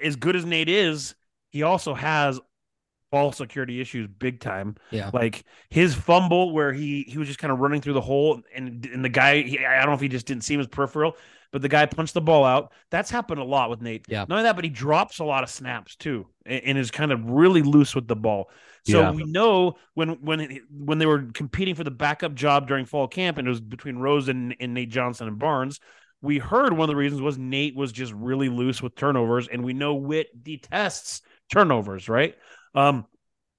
as 0.02 0.16
good 0.16 0.36
as 0.36 0.44
Nate 0.44 0.68
is, 0.68 1.14
he 1.50 1.62
also 1.62 1.94
has 1.94 2.40
ball 3.12 3.32
security 3.32 3.80
issues 3.80 4.08
big 4.08 4.40
time. 4.40 4.76
Yeah. 4.90 5.10
Like 5.12 5.44
his 5.70 5.94
fumble 5.94 6.52
where 6.52 6.72
he 6.72 7.04
he 7.08 7.18
was 7.18 7.28
just 7.28 7.38
kind 7.38 7.52
of 7.52 7.58
running 7.60 7.80
through 7.80 7.92
the 7.94 8.00
hole 8.00 8.42
and 8.54 8.84
and 8.86 9.04
the 9.04 9.08
guy 9.08 9.42
he, 9.42 9.64
I 9.64 9.78
don't 9.78 9.86
know 9.86 9.94
if 9.94 10.00
he 10.00 10.08
just 10.08 10.26
didn't 10.26 10.44
see 10.44 10.54
him 10.54 10.60
as 10.60 10.66
peripheral, 10.66 11.16
but 11.52 11.62
the 11.62 11.68
guy 11.68 11.86
punched 11.86 12.14
the 12.14 12.20
ball 12.20 12.44
out. 12.44 12.72
That's 12.90 13.10
happened 13.10 13.40
a 13.40 13.44
lot 13.44 13.70
with 13.70 13.80
Nate. 13.80 14.04
Yeah. 14.08 14.20
Not 14.28 14.32
only 14.32 14.42
that, 14.44 14.56
but 14.56 14.64
he 14.64 14.70
drops 14.70 15.20
a 15.20 15.24
lot 15.24 15.44
of 15.44 15.50
snaps 15.50 15.94
too 15.96 16.26
and, 16.44 16.62
and 16.64 16.78
is 16.78 16.90
kind 16.90 17.12
of 17.12 17.24
really 17.30 17.62
loose 17.62 17.94
with 17.94 18.08
the 18.08 18.16
ball. 18.16 18.50
So 18.84 19.00
Yeah. 19.00 19.10
we 19.12 19.24
know 19.24 19.76
when 19.94 20.10
when 20.22 20.60
when 20.70 20.98
they 20.98 21.06
were 21.06 21.30
competing 21.32 21.74
for 21.76 21.84
the 21.84 21.90
backup 21.92 22.34
job 22.34 22.66
during 22.66 22.86
fall 22.86 23.06
camp 23.08 23.38
and 23.38 23.46
it 23.46 23.50
was 23.50 23.60
between 23.60 23.98
Rose 23.98 24.28
and, 24.28 24.54
and 24.60 24.74
Nate 24.74 24.90
Johnson 24.90 25.28
and 25.28 25.38
Barnes, 25.38 25.80
we 26.26 26.38
heard 26.38 26.72
one 26.72 26.88
of 26.88 26.92
the 26.92 26.96
reasons 26.96 27.22
was 27.22 27.38
Nate 27.38 27.76
was 27.76 27.92
just 27.92 28.12
really 28.12 28.48
loose 28.48 28.82
with 28.82 28.94
turnovers, 28.96 29.48
and 29.48 29.64
we 29.64 29.72
know 29.72 29.94
Witt 29.94 30.42
detests 30.42 31.22
turnovers, 31.50 32.08
right? 32.08 32.34
Um, 32.74 33.06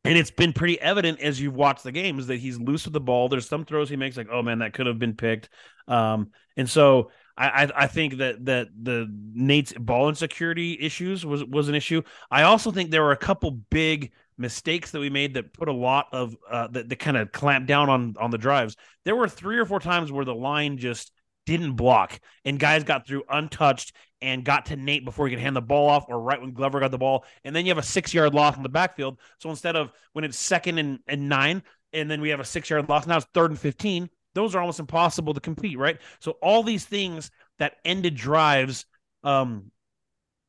and 0.04 0.18
it's 0.18 0.32
been 0.32 0.54
pretty 0.54 0.80
evident 0.80 1.20
as 1.20 1.40
you've 1.42 1.56
watched 1.56 1.84
the 1.84 1.92
games 1.92 2.28
that 2.28 2.38
he's 2.38 2.60
loose 2.60 2.86
with 2.86 2.94
the 2.94 3.02
ball. 3.02 3.30
There's 3.30 3.48
some 3.48 3.66
throws 3.66 3.90
he 3.90 3.96
makes 3.96 4.16
like, 4.16 4.30
oh 4.32 4.42
man, 4.42 4.60
that 4.60 4.74
could 4.74 4.86
have 4.86 5.00
been 5.00 5.16
picked. 5.16 5.50
Um, 5.88 6.32
and 6.56 6.70
so 6.70 7.12
I, 7.38 7.64
I 7.66 7.84
I 7.84 7.88
think 7.88 8.18
that 8.18 8.46
that 8.46 8.68
the 8.82 9.08
Nate's 9.34 9.74
ball 9.74 10.10
insecurity 10.10 10.78
issues 10.80 11.26
was 11.26 11.44
was 11.44 11.70
an 11.70 11.76
issue. 11.76 12.02
I 12.32 12.44
also 12.44 12.72
think 12.72 12.90
there 12.92 13.04
were 13.04 13.12
a 13.12 13.18
couple 13.18 13.52
big 13.52 14.12
mistakes 14.38 14.92
that 14.92 15.00
we 15.00 15.10
made 15.10 15.34
that 15.34 15.54
put 15.54 15.68
a 15.68 15.74
lot 15.74 16.08
of 16.12 16.38
uh 16.50 16.68
that, 16.68 16.90
that 16.90 17.00
kind 17.00 17.18
of 17.18 17.32
clamped 17.32 17.68
down 17.68 17.90
on 17.90 18.16
on 18.20 18.32
the 18.32 18.38
drives. 18.38 18.76
There 19.04 19.16
were 19.16 19.28
three 19.28 19.58
or 19.58 19.66
four 19.66 19.80
times 19.80 20.12
where 20.12 20.26
the 20.26 20.36
line 20.36 20.78
just 20.78 21.12
didn't 21.48 21.74
block 21.74 22.20
and 22.44 22.60
guys 22.60 22.84
got 22.84 23.08
through 23.08 23.24
untouched 23.30 23.94
and 24.22 24.44
got 24.44 24.66
to 24.68 24.76
Nate 24.76 25.06
before 25.06 25.28
he 25.28 25.34
could 25.34 25.42
hand 25.42 25.56
the 25.56 25.62
ball 25.62 25.90
off 25.90 26.06
or 26.10 26.20
right 26.20 26.42
when 26.42 26.52
Glover 26.52 26.82
got 26.82 26.92
the 26.92 26.98
ball. 26.98 27.24
And 27.46 27.56
then 27.56 27.66
you 27.66 27.72
have 27.72 27.78
a 27.78 27.84
six 27.84 28.14
yard 28.14 28.34
loss 28.34 28.58
in 28.58 28.64
the 28.64 28.70
backfield. 28.70 29.18
So 29.40 29.50
instead 29.50 29.78
of 29.78 29.92
when 30.12 30.26
it's 30.26 30.38
second 30.38 30.78
and, 30.78 31.00
and 31.08 31.30
nine, 31.30 31.64
and 31.94 32.12
then 32.12 32.20
we 32.20 32.30
have 32.30 32.42
a 32.42 32.46
six 32.46 32.70
yard 32.70 32.90
loss, 32.90 33.08
now 33.08 33.18
it's 33.18 33.26
third 33.34 33.52
and 33.52 33.60
15, 33.60 34.10
those 34.36 34.54
are 34.54 34.60
almost 34.60 34.82
impossible 34.82 35.34
to 35.34 35.40
compete, 35.40 35.78
right? 35.78 35.98
So 36.20 36.32
all 36.42 36.64
these 36.64 36.86
things 36.86 37.32
that 37.60 37.78
ended 37.86 38.16
drives 38.16 38.86
um 39.24 39.72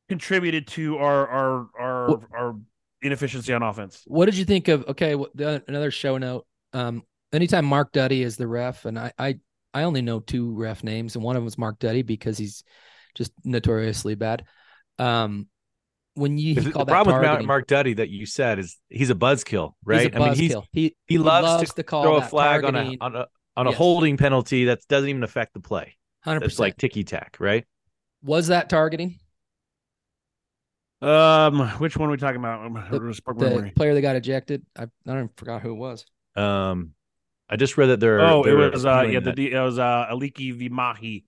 contributed 0.09 0.67
to 0.67 0.97
our 0.97 1.27
our 1.27 1.67
our, 1.79 2.09
What- 2.09 2.21
our 2.37 2.55
inefficiency 3.01 3.53
on 3.53 3.63
offense. 3.63 4.03
What 4.05 4.25
did 4.25 4.35
you 4.35 4.43
think 4.45 4.67
of? 4.67 4.85
Okay, 4.89 5.15
the, 5.33 5.63
another 5.67 5.91
show 5.91 6.17
note. 6.17 6.45
Um, 6.73 7.03
anytime 7.31 7.65
Mark 7.65 7.93
Duddy 7.93 8.21
is 8.21 8.35
the 8.35 8.47
ref, 8.47 8.85
and 8.85 8.99
I, 8.99 9.13
I, 9.17 9.39
I 9.79 9.83
only 9.83 10.01
know 10.01 10.19
two 10.19 10.51
ref 10.51 10.83
names, 10.83 11.15
and 11.15 11.23
one 11.23 11.35
of 11.37 11.41
them 11.41 11.47
is 11.47 11.57
Mark 11.57 11.79
Duddy 11.79 12.01
because 12.01 12.37
he's 12.37 12.63
just 13.15 13.31
notoriously 13.45 14.15
bad. 14.15 14.43
Um, 14.97 15.47
when 16.15 16.37
you 16.37 16.53
he 16.55 16.59
The 16.59 16.71
that 16.71 16.85
problem 16.87 17.21
with 17.21 17.45
Mark, 17.45 17.67
Duddy 17.67 17.93
that 17.93 18.09
you 18.09 18.25
said 18.25 18.59
is 18.59 18.77
he's 18.89 19.09
a 19.09 19.15
buzzkill, 19.15 19.69
he's 19.69 19.85
right? 19.85 20.15
I 20.15 20.19
mean, 20.19 20.33
he's 20.33 20.51
buzzkill. 20.51 20.65
he 20.73 20.95
he 21.07 21.17
loves, 21.17 21.71
to, 21.71 21.83
call 21.83 22.03
throw 22.03 22.17
a 22.17 22.19
that 22.21 22.29
flag 22.29 22.65
on 22.65 22.75
a 22.75 22.97
on 22.99 23.15
a 23.15 23.27
on 23.55 23.67
a 23.67 23.69
Yes. 23.69 23.77
holding 23.77 24.17
penalty 24.17 24.65
that 24.65 24.79
doesn't 24.89 25.09
even 25.09 25.23
affect 25.23 25.53
the 25.53 25.59
play. 25.61 25.95
hundred 26.21 26.43
It's 26.43 26.55
percent. 26.55 26.59
like 26.59 26.77
ticky 26.77 27.03
tack, 27.03 27.37
right? 27.39 27.65
was 28.21 28.47
that 28.47 28.69
targeting 28.69 29.15
Um, 31.01 31.69
which 31.79 31.95
one 31.95 32.09
are 32.09 32.11
we 32.11 32.17
talking 32.17 32.39
about? 32.39 32.91
The- 32.91 32.99
the 32.99 33.71
player 33.73 33.93
that 33.93 34.01
got 34.01 34.17
ejected? 34.17 34.65
I, 34.77 34.83
I 34.83 34.87
don't 35.05 35.31
forgot 35.37 35.61
who 35.61 35.71
it 35.71 35.75
was. 35.75 36.05
Um, 36.35 36.93
I 37.49 37.55
just 37.55 37.77
read 37.77 37.87
that 37.87 37.99
they're 37.99 38.21
Oh, 38.21 38.43
it 38.43 38.45
they're 38.47 38.71
was 38.71 38.85
uh 38.85 39.01
yeah, 39.09 39.19
the. 39.19 39.31
D- 39.33 39.51
it 39.51 39.59
was 39.59 39.79
uh 39.79 40.07
Aliki 40.11 40.53
Vimahi. 40.55 41.23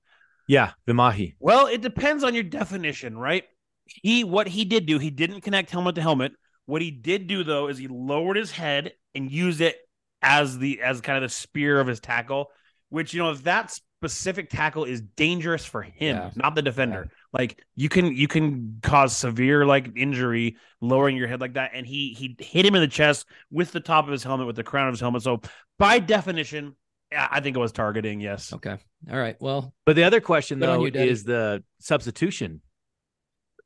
yeah 0.47 0.71
Vimahi. 0.87 1.35
Well, 1.39 1.67
it 1.67 1.81
depends 1.81 2.23
on 2.23 2.33
your 2.33 2.43
definition, 2.43 3.17
right? 3.17 3.43
He 3.85 4.23
what 4.23 4.47
he 4.47 4.65
did 4.65 4.85
do, 4.85 4.99
he 4.99 5.09
didn't 5.09 5.41
connect 5.41 5.71
helmet 5.71 5.95
to 5.95 6.01
helmet. 6.01 6.33
What 6.65 6.81
he 6.81 6.91
did 6.91 7.27
do 7.27 7.43
though 7.43 7.67
is 7.67 7.77
he 7.77 7.87
lowered 7.87 8.37
his 8.37 8.51
head 8.51 8.93
and 9.15 9.31
used 9.31 9.61
it 9.61 9.75
as 10.21 10.57
the 10.57 10.81
as 10.81 11.01
kind 11.01 11.17
of 11.17 11.23
the 11.29 11.33
spear 11.33 11.79
of 11.79 11.87
his 11.87 11.99
tackle, 11.99 12.51
which 12.89 13.13
you 13.13 13.21
know 13.21 13.31
if 13.31 13.43
that 13.43 13.71
specific 13.71 14.49
tackle 14.49 14.83
is 14.85 15.01
dangerous 15.01 15.65
for 15.65 15.81
him, 15.81 16.15
Yeah. 16.17 16.29
not 16.35 16.55
the 16.55 16.61
defender. 16.61 17.09
Like 17.33 17.63
you 17.75 17.87
can 17.87 18.15
you 18.15 18.27
can 18.27 18.79
cause 18.83 19.15
severe 19.15 19.65
like 19.65 19.89
injury 19.95 20.57
lowering 20.81 21.15
your 21.15 21.27
head 21.27 21.39
like 21.39 21.53
that, 21.53 21.71
and 21.73 21.87
he 21.87 22.13
he 22.13 22.35
hit 22.39 22.65
him 22.65 22.75
in 22.75 22.81
the 22.81 22.87
chest 22.87 23.25
with 23.49 23.71
the 23.71 23.79
top 23.79 24.05
of 24.05 24.11
his 24.11 24.23
helmet, 24.23 24.47
with 24.47 24.57
the 24.57 24.63
crown 24.63 24.87
of 24.87 24.93
his 24.93 24.99
helmet. 24.99 25.21
So 25.23 25.41
by 25.79 25.99
definition, 25.99 26.75
I 27.15 27.39
think 27.39 27.55
it 27.55 27.59
was 27.59 27.71
targeting. 27.71 28.19
Yes. 28.19 28.51
Okay, 28.51 28.77
all 29.09 29.17
right. 29.17 29.37
Well, 29.39 29.73
But 29.85 29.95
the 29.95 30.03
other 30.03 30.19
question 30.19 30.59
though 30.59 30.83
you, 30.85 30.91
is 30.93 31.23
the 31.23 31.63
substitution. 31.79 32.61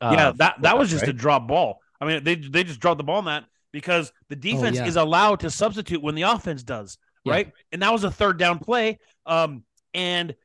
yeah, 0.01 0.29
uh, 0.29 0.31
that 0.34 0.62
that 0.62 0.77
was 0.77 0.89
flag, 0.89 1.00
just 1.00 1.10
a 1.10 1.13
drop 1.13 1.48
ball. 1.48 1.79
I 2.00 2.05
mean, 2.05 2.24
they 2.24 2.36
they 2.36 2.63
just 2.63 2.79
dropped 2.79 3.00
the 3.00 3.03
ball 3.03 3.17
on 3.17 3.25
that 3.25 3.45
because 3.72 4.12
the 4.29 4.36
defense 4.36 4.77
Oh, 4.77 4.84
yeah. 4.84 4.88
is 4.88 4.95
allowed 4.95 5.39
to 5.39 5.50
substitute 5.50 6.01
when 6.03 6.13
the 6.15 6.22
offense 6.24 6.63
does, 6.63 6.98
Yeah. 7.24 7.34
right? 7.34 7.51
And 7.72 7.81
that 7.81 7.91
was 7.91 8.03
a 8.03 8.12
third 8.12 8.38
down 8.38 8.60
play. 8.60 9.00
Um, 9.25 9.63
and 9.93 10.36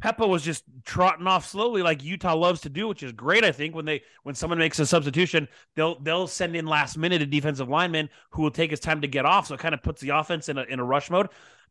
Peppa 0.00 0.26
was 0.26 0.42
just 0.42 0.64
trotting 0.84 1.26
off 1.26 1.46
slowly, 1.46 1.82
like 1.82 2.04
Utah 2.04 2.34
loves 2.34 2.60
to 2.62 2.68
do, 2.68 2.86
which 2.86 3.02
is 3.02 3.12
great. 3.12 3.44
I 3.44 3.52
think 3.52 3.74
when 3.74 3.86
they 3.86 4.02
when 4.24 4.34
someone 4.34 4.58
makes 4.58 4.78
a 4.78 4.86
substitution, 4.86 5.48
they'll 5.74 5.98
they'll 6.00 6.26
send 6.26 6.54
in 6.54 6.66
last 6.66 6.98
minute 6.98 7.22
a 7.22 7.26
defensive 7.26 7.68
lineman 7.68 8.10
who 8.30 8.42
will 8.42 8.50
take 8.50 8.70
his 8.70 8.80
time 8.80 9.00
to 9.00 9.08
get 9.08 9.24
off, 9.24 9.46
so 9.46 9.54
it 9.54 9.60
kind 9.60 9.74
of 9.74 9.82
puts 9.82 10.02
the 10.02 10.10
offense 10.10 10.48
in 10.50 10.58
a 10.58 10.64
in 10.64 10.80
a 10.80 10.84
rush 10.84 11.08
mode. 11.10 11.28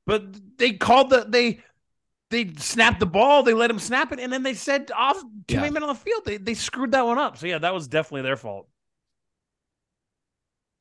But 0.08 0.58
they 0.58 0.74
called 0.74 1.12
the 1.12 1.26
they 1.30 1.62
they 2.32 2.54
snapped 2.58 3.00
the 3.00 3.06
ball, 3.08 3.44
they 3.44 3.54
let 3.54 3.72
him 3.72 3.80
snap 3.80 4.12
it, 4.12 4.20
and 4.20 4.34
then 4.34 4.44
they 4.44 4.56
said 4.56 4.92
off 4.96 5.24
too 5.48 5.58
Yeah. 5.58 5.60
many 5.60 5.74
men 5.74 5.84
on 5.84 5.90
the 5.90 5.96
field. 5.96 6.24
They 6.26 6.38
they 6.38 6.56
screwed 6.56 6.92
that 6.92 7.06
one 7.06 7.20
up. 7.20 7.38
So 7.38 7.48
yeah, 7.48 7.60
that 7.60 7.74
was 7.74 7.88
definitely 7.88 8.24
their 8.24 8.38
fault. 8.38 8.68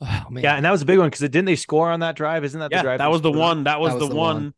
oh 0.01 0.27
man, 0.31 0.43
Yeah, 0.43 0.57
and 0.57 0.65
that 0.65 0.71
was 0.71 0.83
a 0.83 0.85
big 0.85 0.99
one 0.99 1.09
because 1.09 1.21
didn't 1.21 1.45
they 1.47 1.57
score 1.57 1.91
on 1.91 2.01
that 2.01 2.17
drive? 2.17 2.45
Isn't 2.45 2.61
that 2.61 2.73
the 2.73 2.79
Yeah, 2.79 2.81
drive? 2.81 2.99
that 2.99 3.07
was 3.11 3.23
the 3.23 3.33
one. 3.33 3.65
That 3.65 3.81
was, 3.81 3.93
That 3.93 3.95
was 3.95 4.07
the, 4.07 4.09
the 4.09 4.17
one, 4.17 4.17
one. 4.17 4.55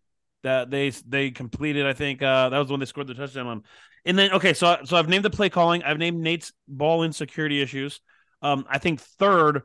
That 0.46 0.70
they 0.70 0.90
they 0.90 1.32
completed. 1.32 1.86
I 1.86 1.92
think 1.92 2.22
uh, 2.22 2.50
that 2.50 2.58
was 2.58 2.70
when 2.70 2.78
they 2.78 2.86
scored 2.86 3.08
the 3.08 3.14
touchdown 3.14 3.48
on. 3.48 3.64
And 4.04 4.16
then 4.16 4.30
okay, 4.30 4.54
so 4.54 4.78
so 4.84 4.96
I've 4.96 5.08
named 5.08 5.24
the 5.24 5.30
play 5.30 5.50
calling. 5.50 5.82
I've 5.82 5.98
named 5.98 6.20
Nate's 6.20 6.52
ball 6.68 7.02
insecurity 7.02 7.60
issues. 7.60 8.00
Um, 8.42 8.64
I 8.70 8.78
think 8.78 9.00
third, 9.00 9.62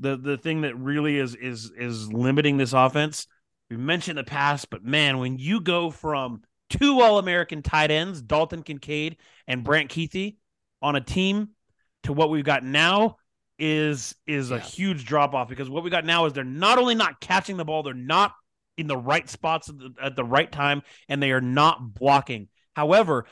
the 0.00 0.16
the 0.16 0.36
thing 0.36 0.62
that 0.62 0.74
really 0.74 1.18
is 1.18 1.36
is 1.36 1.70
is 1.78 2.12
limiting 2.12 2.56
this 2.56 2.72
offense. 2.72 3.28
We 3.70 3.76
mentioned 3.76 4.18
the 4.18 4.24
past, 4.24 4.70
but 4.70 4.84
man, 4.84 5.18
when 5.18 5.38
you 5.38 5.60
go 5.60 5.92
from 5.92 6.42
two 6.68 7.00
All 7.00 7.20
American 7.20 7.62
tight 7.62 7.92
ends, 7.92 8.20
Dalton 8.20 8.64
Kincaid 8.64 9.18
and 9.46 9.62
Brant 9.62 9.88
Kuithe, 9.88 10.34
on 10.82 10.96
a 10.96 11.00
team 11.00 11.50
to 12.02 12.12
what 12.12 12.28
we've 12.28 12.44
got 12.44 12.64
now 12.64 13.18
is 13.56 14.16
is 14.26 14.50
a 14.50 14.58
huge 14.58 15.04
drop 15.04 15.32
off 15.32 15.48
because 15.48 15.70
what 15.70 15.84
we 15.84 15.90
got 15.90 16.04
now 16.04 16.26
is 16.26 16.32
they're 16.32 16.42
not 16.42 16.78
only 16.78 16.96
not 16.96 17.20
catching 17.20 17.56
the 17.56 17.64
ball, 17.64 17.84
they're 17.84 17.94
not 17.94 18.32
in 18.76 18.86
the 18.86 18.96
right 18.96 19.28
spots 19.28 19.68
at 19.68 19.78
the, 19.78 19.94
at 20.02 20.16
the 20.16 20.24
right 20.24 20.50
time, 20.50 20.82
and 21.08 21.22
they 21.22 21.32
are 21.32 21.40
not 21.40 21.94
blocking. 21.94 22.48
However, 22.74 23.26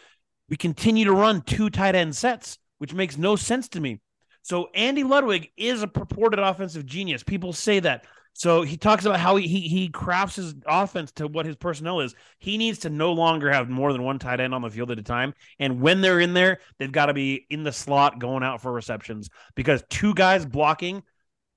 we 0.48 0.56
continue 0.56 1.04
to 1.06 1.12
run 1.12 1.42
two 1.42 1.70
tight 1.70 1.94
end 1.94 2.14
sets, 2.14 2.58
which 2.78 2.94
makes 2.94 3.16
no 3.16 3.36
sense 3.36 3.68
to 3.70 3.80
me. 3.80 4.00
So 4.42 4.68
Andy 4.74 5.04
Ludwig 5.04 5.50
is 5.56 5.82
a 5.82 5.88
purported 5.88 6.40
offensive 6.40 6.84
genius. 6.84 7.22
People 7.22 7.52
say 7.52 7.80
that. 7.80 8.04
So 8.34 8.62
he 8.62 8.76
talks 8.76 9.04
about 9.04 9.20
how 9.20 9.36
he, 9.36 9.46
he 9.46 9.60
he 9.68 9.88
crafts 9.88 10.36
his 10.36 10.54
offense 10.66 11.12
to 11.12 11.28
what 11.28 11.44
his 11.44 11.56
personnel 11.56 12.00
is. 12.00 12.14
He 12.38 12.56
needs 12.56 12.80
to 12.80 12.90
no 12.90 13.12
longer 13.12 13.52
have 13.52 13.68
more 13.68 13.92
than 13.92 14.02
one 14.02 14.18
tight 14.18 14.40
end 14.40 14.54
on 14.54 14.62
the 14.62 14.70
field 14.70 14.90
at 14.90 14.98
a 14.98 15.02
time. 15.02 15.34
And 15.58 15.80
when 15.80 16.00
they're 16.00 16.18
in 16.18 16.32
there, 16.32 16.60
they've 16.78 16.90
got 16.90 17.06
to 17.06 17.14
be 17.14 17.46
in 17.50 17.62
the 17.62 17.72
slot 17.72 18.18
going 18.18 18.42
out 18.42 18.62
for 18.62 18.72
receptions 18.72 19.28
because 19.54 19.84
two 19.90 20.14
guys 20.14 20.46
blocking 20.46 21.02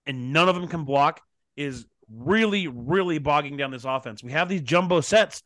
and 0.06 0.34
none 0.34 0.50
of 0.50 0.56
them 0.56 0.68
can 0.68 0.84
block 0.84 1.22
is 1.56 1.86
really, 2.12 2.68
really 2.68 3.18
bogging 3.20 3.58
down 3.58 3.72
this 3.72 3.86
offense. 3.86 4.24
We 4.24 4.32
have 4.32 4.50
these 4.50 4.62
jumbo 4.62 5.02
sets 5.02 5.44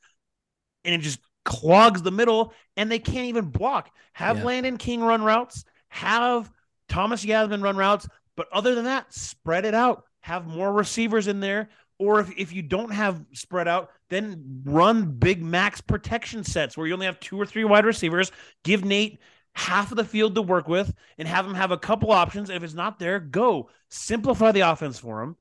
and 0.84 0.96
it 0.96 1.00
just 1.00 1.20
clogs 1.46 2.02
the 2.02 2.12
middle 2.12 2.54
and 2.78 2.92
they 2.92 3.00
can't 3.00 3.28
even 3.28 3.46
block. 3.46 3.92
Have 4.14 4.40
Yeah. 4.40 4.46
Landen 4.46 4.78
King 4.78 5.02
run 5.02 5.24
routes, 5.24 5.64
have 5.90 6.52
Thomas 6.88 7.26
Yassmin 7.26 7.64
run 7.64 7.78
routes, 7.78 8.08
but 8.36 8.48
other 8.52 8.76
than 8.76 8.86
that, 8.86 9.14
spread 9.14 9.66
it 9.66 9.74
out. 9.74 10.04
Have 10.22 10.48
more 10.48 10.72
receivers 10.72 11.28
in 11.28 11.40
there. 11.40 11.70
Or 11.98 12.22
if, 12.22 12.32
if 12.38 12.54
you 12.54 12.62
don't 12.62 12.92
have 12.92 13.26
spread 13.34 13.68
out, 13.68 13.92
then 14.10 14.62
run 14.64 15.12
big 15.12 15.44
max 15.44 15.82
protection 15.82 16.46
sets 16.46 16.78
where 16.78 16.88
you 16.88 16.94
only 16.94 17.06
have 17.06 17.20
two 17.20 17.40
or 17.40 17.46
three 17.46 17.66
wide 17.66 17.86
receivers. 17.86 18.32
Give 18.64 18.86
Nate 18.86 19.20
half 19.54 19.92
of 19.92 19.98
the 19.98 20.06
field 20.06 20.36
to 20.36 20.42
work 20.42 20.70
with 20.70 20.94
and 21.18 21.28
have 21.28 21.46
him 21.46 21.54
have 21.56 21.72
a 21.72 21.78
couple 21.78 22.12
options. 22.12 22.50
And 22.50 22.56
If 22.56 22.64
it's 22.64 22.74
not 22.74 23.00
there, 23.00 23.20
go 23.20 23.70
simplify 23.90 24.52
the 24.54 24.62
offense 24.62 24.98
for 24.98 25.22
him. 25.22 25.36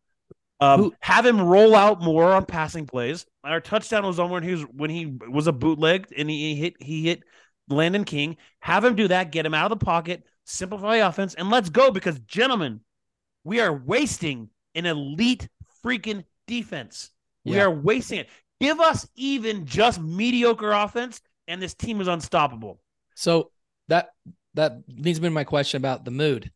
Um, 0.60 0.92
have 1.00 1.24
him 1.24 1.40
roll 1.40 1.76
out 1.76 2.02
more 2.02 2.32
on 2.32 2.44
passing 2.44 2.86
plays. 2.86 3.26
Our 3.44 3.60
touchdown 3.60 4.04
was 4.04 4.18
on 4.18 4.30
when 4.30 4.42
he 4.42 4.52
was 4.52 4.62
when 4.62 4.90
he 4.90 5.06
was 5.06 5.46
a 5.46 5.52
bootleg 5.52 6.08
and 6.16 6.28
he, 6.28 6.54
he 6.54 6.60
hit 6.60 6.74
he 6.80 7.04
hit 7.04 7.22
Landen 7.68 8.04
King. 8.04 8.36
Have 8.60 8.84
him 8.84 8.96
do 8.96 9.08
that. 9.08 9.30
Get 9.30 9.46
him 9.46 9.54
out 9.54 9.70
of 9.70 9.78
the 9.78 9.84
pocket. 9.84 10.24
Simplify 10.44 10.98
the 10.98 11.06
offense 11.08 11.34
and 11.34 11.50
let's 11.50 11.70
go. 11.70 11.90
Because 11.90 12.18
gentlemen, 12.20 12.80
we 13.44 13.60
are 13.60 13.72
wasting 13.72 14.50
an 14.74 14.86
elite 14.86 15.48
freaking 15.84 16.24
defense. 16.46 17.10
We 17.44 17.56
Yeah. 17.56 17.64
are 17.64 17.70
wasting 17.70 18.20
it. 18.20 18.28
Give 18.60 18.80
us 18.80 19.06
even 19.14 19.66
just 19.66 20.00
mediocre 20.00 20.72
offense, 20.72 21.20
and 21.46 21.62
this 21.62 21.74
team 21.74 22.00
is 22.00 22.08
unstoppable. 22.08 22.80
So 23.14 23.52
that 23.86 24.10
that 24.54 24.82
leads 24.88 25.20
me 25.20 25.28
to 25.28 25.32
my 25.32 25.44
question 25.44 25.76
about 25.78 26.04
the 26.04 26.10
mood. 26.10 26.50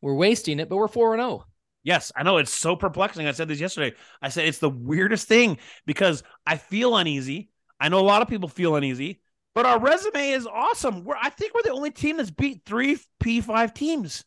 We're 0.00 0.14
wasting 0.14 0.60
it, 0.60 0.68
but 0.68 0.76
we're 0.76 0.86
four 0.86 1.14
and 1.14 1.20
zero. 1.20 1.46
Yes, 1.84 2.10
I 2.16 2.22
know 2.22 2.38
it's 2.38 2.52
so 2.52 2.74
perplexing. 2.74 3.26
I 3.26 3.32
said 3.32 3.46
this 3.46 3.60
yesterday. 3.60 3.94
I 4.20 4.30
said 4.30 4.48
it's 4.48 4.58
the 4.58 4.70
weirdest 4.70 5.28
thing 5.28 5.58
because 5.86 6.22
I 6.46 6.56
feel 6.56 6.96
uneasy. 6.96 7.50
I 7.78 7.90
know 7.90 8.00
a 8.00 8.00
lot 8.00 8.22
of 8.22 8.28
people 8.28 8.48
feel 8.48 8.74
uneasy, 8.74 9.20
but 9.54 9.66
our 9.66 9.78
resume 9.78 10.30
is 10.30 10.46
awesome. 10.46 11.04
We're 11.04 11.16
I 11.20 11.28
think 11.30 11.54
we're 11.54 11.62
the 11.62 11.72
only 11.72 11.90
team 11.90 12.16
that's 12.16 12.30
beat 12.30 12.62
three 12.64 12.98
P5 13.22 13.74
teams. 13.74 14.24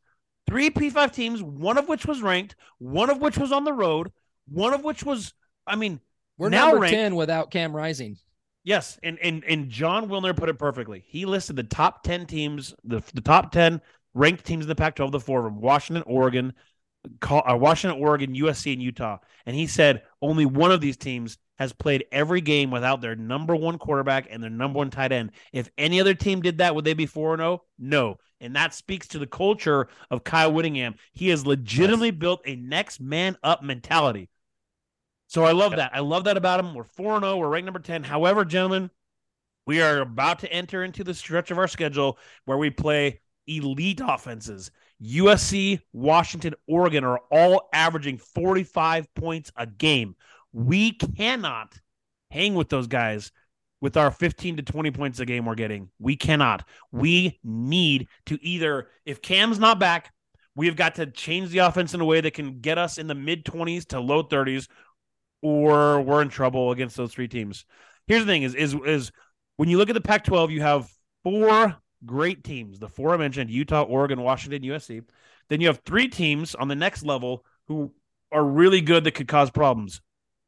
Three 0.47 0.69
P5 0.69 1.11
teams, 1.11 1.43
one 1.43 1.77
of 1.77 1.89
which 1.89 2.05
was 2.05 2.21
ranked, 2.21 2.55
one 2.77 3.09
of 3.09 3.19
which 3.21 3.37
was 3.37 3.51
on 3.51 3.65
the 3.65 3.73
road, 3.73 4.11
one 4.47 4.73
of 4.73 4.83
which 4.83 5.03
was 5.03 5.33
I 5.65 5.75
mean, 5.75 5.99
We're 6.37 6.49
now 6.49 6.67
number 6.67 6.81
ranked- 6.81 6.95
10 6.95 7.15
without 7.15 7.51
Cam 7.51 7.75
Rising. 7.75 8.17
Yes, 8.63 8.99
and 9.01 9.17
and 9.19 9.43
and 9.45 9.69
John 9.69 10.09
Wilner 10.09 10.35
put 10.35 10.49
it 10.49 10.59
perfectly. 10.59 11.03
He 11.07 11.25
listed 11.25 11.55
the 11.55 11.63
top 11.63 12.03
ten 12.03 12.25
teams, 12.25 12.75
the 12.83 13.01
the 13.13 13.21
top 13.21 13.51
ten 13.51 13.81
ranked 14.13 14.45
teams 14.45 14.65
in 14.65 14.69
the 14.69 14.75
Pac-12, 14.75 15.11
the 15.11 15.19
four 15.21 15.39
of 15.39 15.45
them: 15.45 15.61
Washington, 15.61 16.03
Oregon, 16.05 16.53
Uh, 17.29 17.57
Washington, 17.59 18.01
Oregon, 18.01 18.33
USC, 18.33 18.73
and 18.73 18.81
Utah. 18.81 19.17
And 19.45 19.55
he 19.55 19.67
said 19.67 20.03
only 20.21 20.45
one 20.45 20.71
of 20.71 20.81
these 20.81 20.97
teams 20.97 21.37
has 21.57 21.73
played 21.73 22.05
every 22.11 22.41
game 22.41 22.69
without 22.69 23.01
their 23.01 23.15
number 23.15 23.55
one 23.55 23.77
quarterback 23.77 24.27
and 24.29 24.41
their 24.41 24.49
number 24.49 24.77
one 24.77 24.89
tight 24.89 25.11
end. 25.11 25.31
If 25.51 25.69
any 25.77 25.99
other 25.99 26.13
team 26.13 26.41
did 26.41 26.59
that, 26.59 26.75
would 26.75 26.85
they 26.85 26.93
be 26.93 27.05
four 27.05 27.33
and 27.33 27.41
zero? 27.41 27.63
No. 27.79 28.17
And 28.39 28.55
that 28.55 28.73
speaks 28.73 29.07
to 29.09 29.19
the 29.19 29.25
culture 29.25 29.87
of 30.11 30.23
Kyle 30.23 30.53
Whittingham. 30.53 30.95
He 31.13 31.29
has 31.29 31.47
legitimately 31.47 32.11
built 32.11 32.41
a 32.45 32.55
next 32.55 33.01
man 33.01 33.35
up 33.41 33.63
mentality. 33.63 34.29
So 35.27 35.43
I 35.43 35.51
love 35.51 35.75
that. 35.75 35.91
I 35.93 35.99
love 35.99 36.25
that 36.25 36.37
about 36.37 36.59
him. 36.59 36.73
We're 36.73 36.83
4 36.83 37.19
0. 37.19 37.37
We're 37.37 37.49
ranked 37.49 37.65
number 37.65 37.79
10. 37.79 38.03
However, 38.03 38.45
gentlemen, 38.45 38.91
we 39.65 39.81
are 39.81 39.99
about 39.99 40.39
to 40.39 40.51
enter 40.51 40.83
into 40.83 41.03
the 41.03 41.13
stretch 41.13 41.51
of 41.51 41.57
our 41.57 41.67
schedule 41.67 42.17
where 42.45 42.57
we 42.57 42.69
play 42.69 43.19
elite 43.47 44.01
offenses. 44.03 44.71
USC, 45.03 45.79
Washington, 45.93 46.55
Oregon 46.67 47.03
are 47.03 47.19
all 47.31 47.69
averaging 47.73 48.17
45 48.17 49.13
points 49.13 49.51
a 49.55 49.65
game. 49.65 50.15
We 50.53 50.93
cannot 50.93 51.79
hang 52.31 52.55
with 52.55 52.69
those 52.69 52.87
guys 52.87 53.31
with 53.79 53.95
our 53.95 54.09
15 54.09 54.57
to 54.57 54.63
20 54.63 54.91
points 54.91 55.19
a 55.19 55.25
game 55.25 55.45
we're 55.45 55.55
getting. 55.55 55.89
We 55.99 56.15
cannot. 56.15 56.67
We 56.91 57.39
need 57.43 58.07
to 58.25 58.43
either, 58.43 58.89
if 59.05 59.21
Cam's 59.21 59.59
not 59.59 59.79
back, 59.79 60.13
we've 60.55 60.75
got 60.75 60.95
to 60.95 61.05
change 61.05 61.49
the 61.49 61.59
offense 61.59 61.93
in 61.93 62.01
a 62.01 62.05
way 62.05 62.21
that 62.21 62.33
can 62.33 62.59
get 62.59 62.77
us 62.77 62.97
in 62.97 63.07
the 63.07 63.15
mid 63.15 63.45
20s 63.45 63.85
to 63.89 63.99
low 63.99 64.23
30s, 64.23 64.67
or 65.41 66.01
we're 66.01 66.23
in 66.23 66.29
trouble 66.29 66.71
against 66.71 66.97
those 66.97 67.13
three 67.13 67.27
teams. 67.27 67.65
Here's 68.07 68.25
the 68.25 68.31
thing: 68.31 68.43
is 68.43 68.55
is 68.55 68.75
is 68.85 69.11
when 69.57 69.69
you 69.69 69.77
look 69.77 69.89
at 69.89 69.93
the 69.93 70.01
Pac-12, 70.01 70.51
you 70.51 70.61
have 70.61 70.89
four 71.23 71.77
great 72.05 72.43
teams. 72.43 72.79
The 72.79 72.89
four 72.89 73.13
I 73.13 73.17
mentioned: 73.17 73.49
Utah, 73.49 73.83
Oregon, 73.83 74.21
Washington, 74.21 74.61
USC. 74.63 75.03
Then 75.49 75.61
you 75.61 75.67
have 75.67 75.81
three 75.85 76.07
teams 76.07 76.55
on 76.55 76.67
the 76.67 76.75
next 76.75 77.03
level 77.03 77.45
who 77.67 77.93
are 78.31 78.43
really 78.43 78.81
good 78.81 79.03
that 79.03 79.15
could 79.15 79.27
cause 79.27 79.49
problems. 79.49 80.01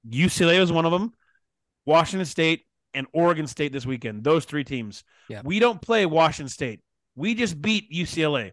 UCLA 0.10 0.60
is 0.60 0.72
one 0.72 0.86
of 0.86 0.92
them. 0.92 1.14
Washington 1.86 2.26
State 2.26 2.66
and 2.94 3.08
Oregon 3.14 3.48
State 3.48 3.72
this 3.72 3.86
weekend. 3.86 4.24
Those 4.24 4.46
three 4.46 4.64
teams. 4.64 5.04
Yeah. 5.30 5.42
We 5.44 5.60
don't 5.60 5.82
play 5.82 6.06
Washington 6.06 6.50
State. 6.50 6.82
We 7.16 7.36
just 7.36 7.62
beat 7.62 7.92
UCLA. 7.92 8.52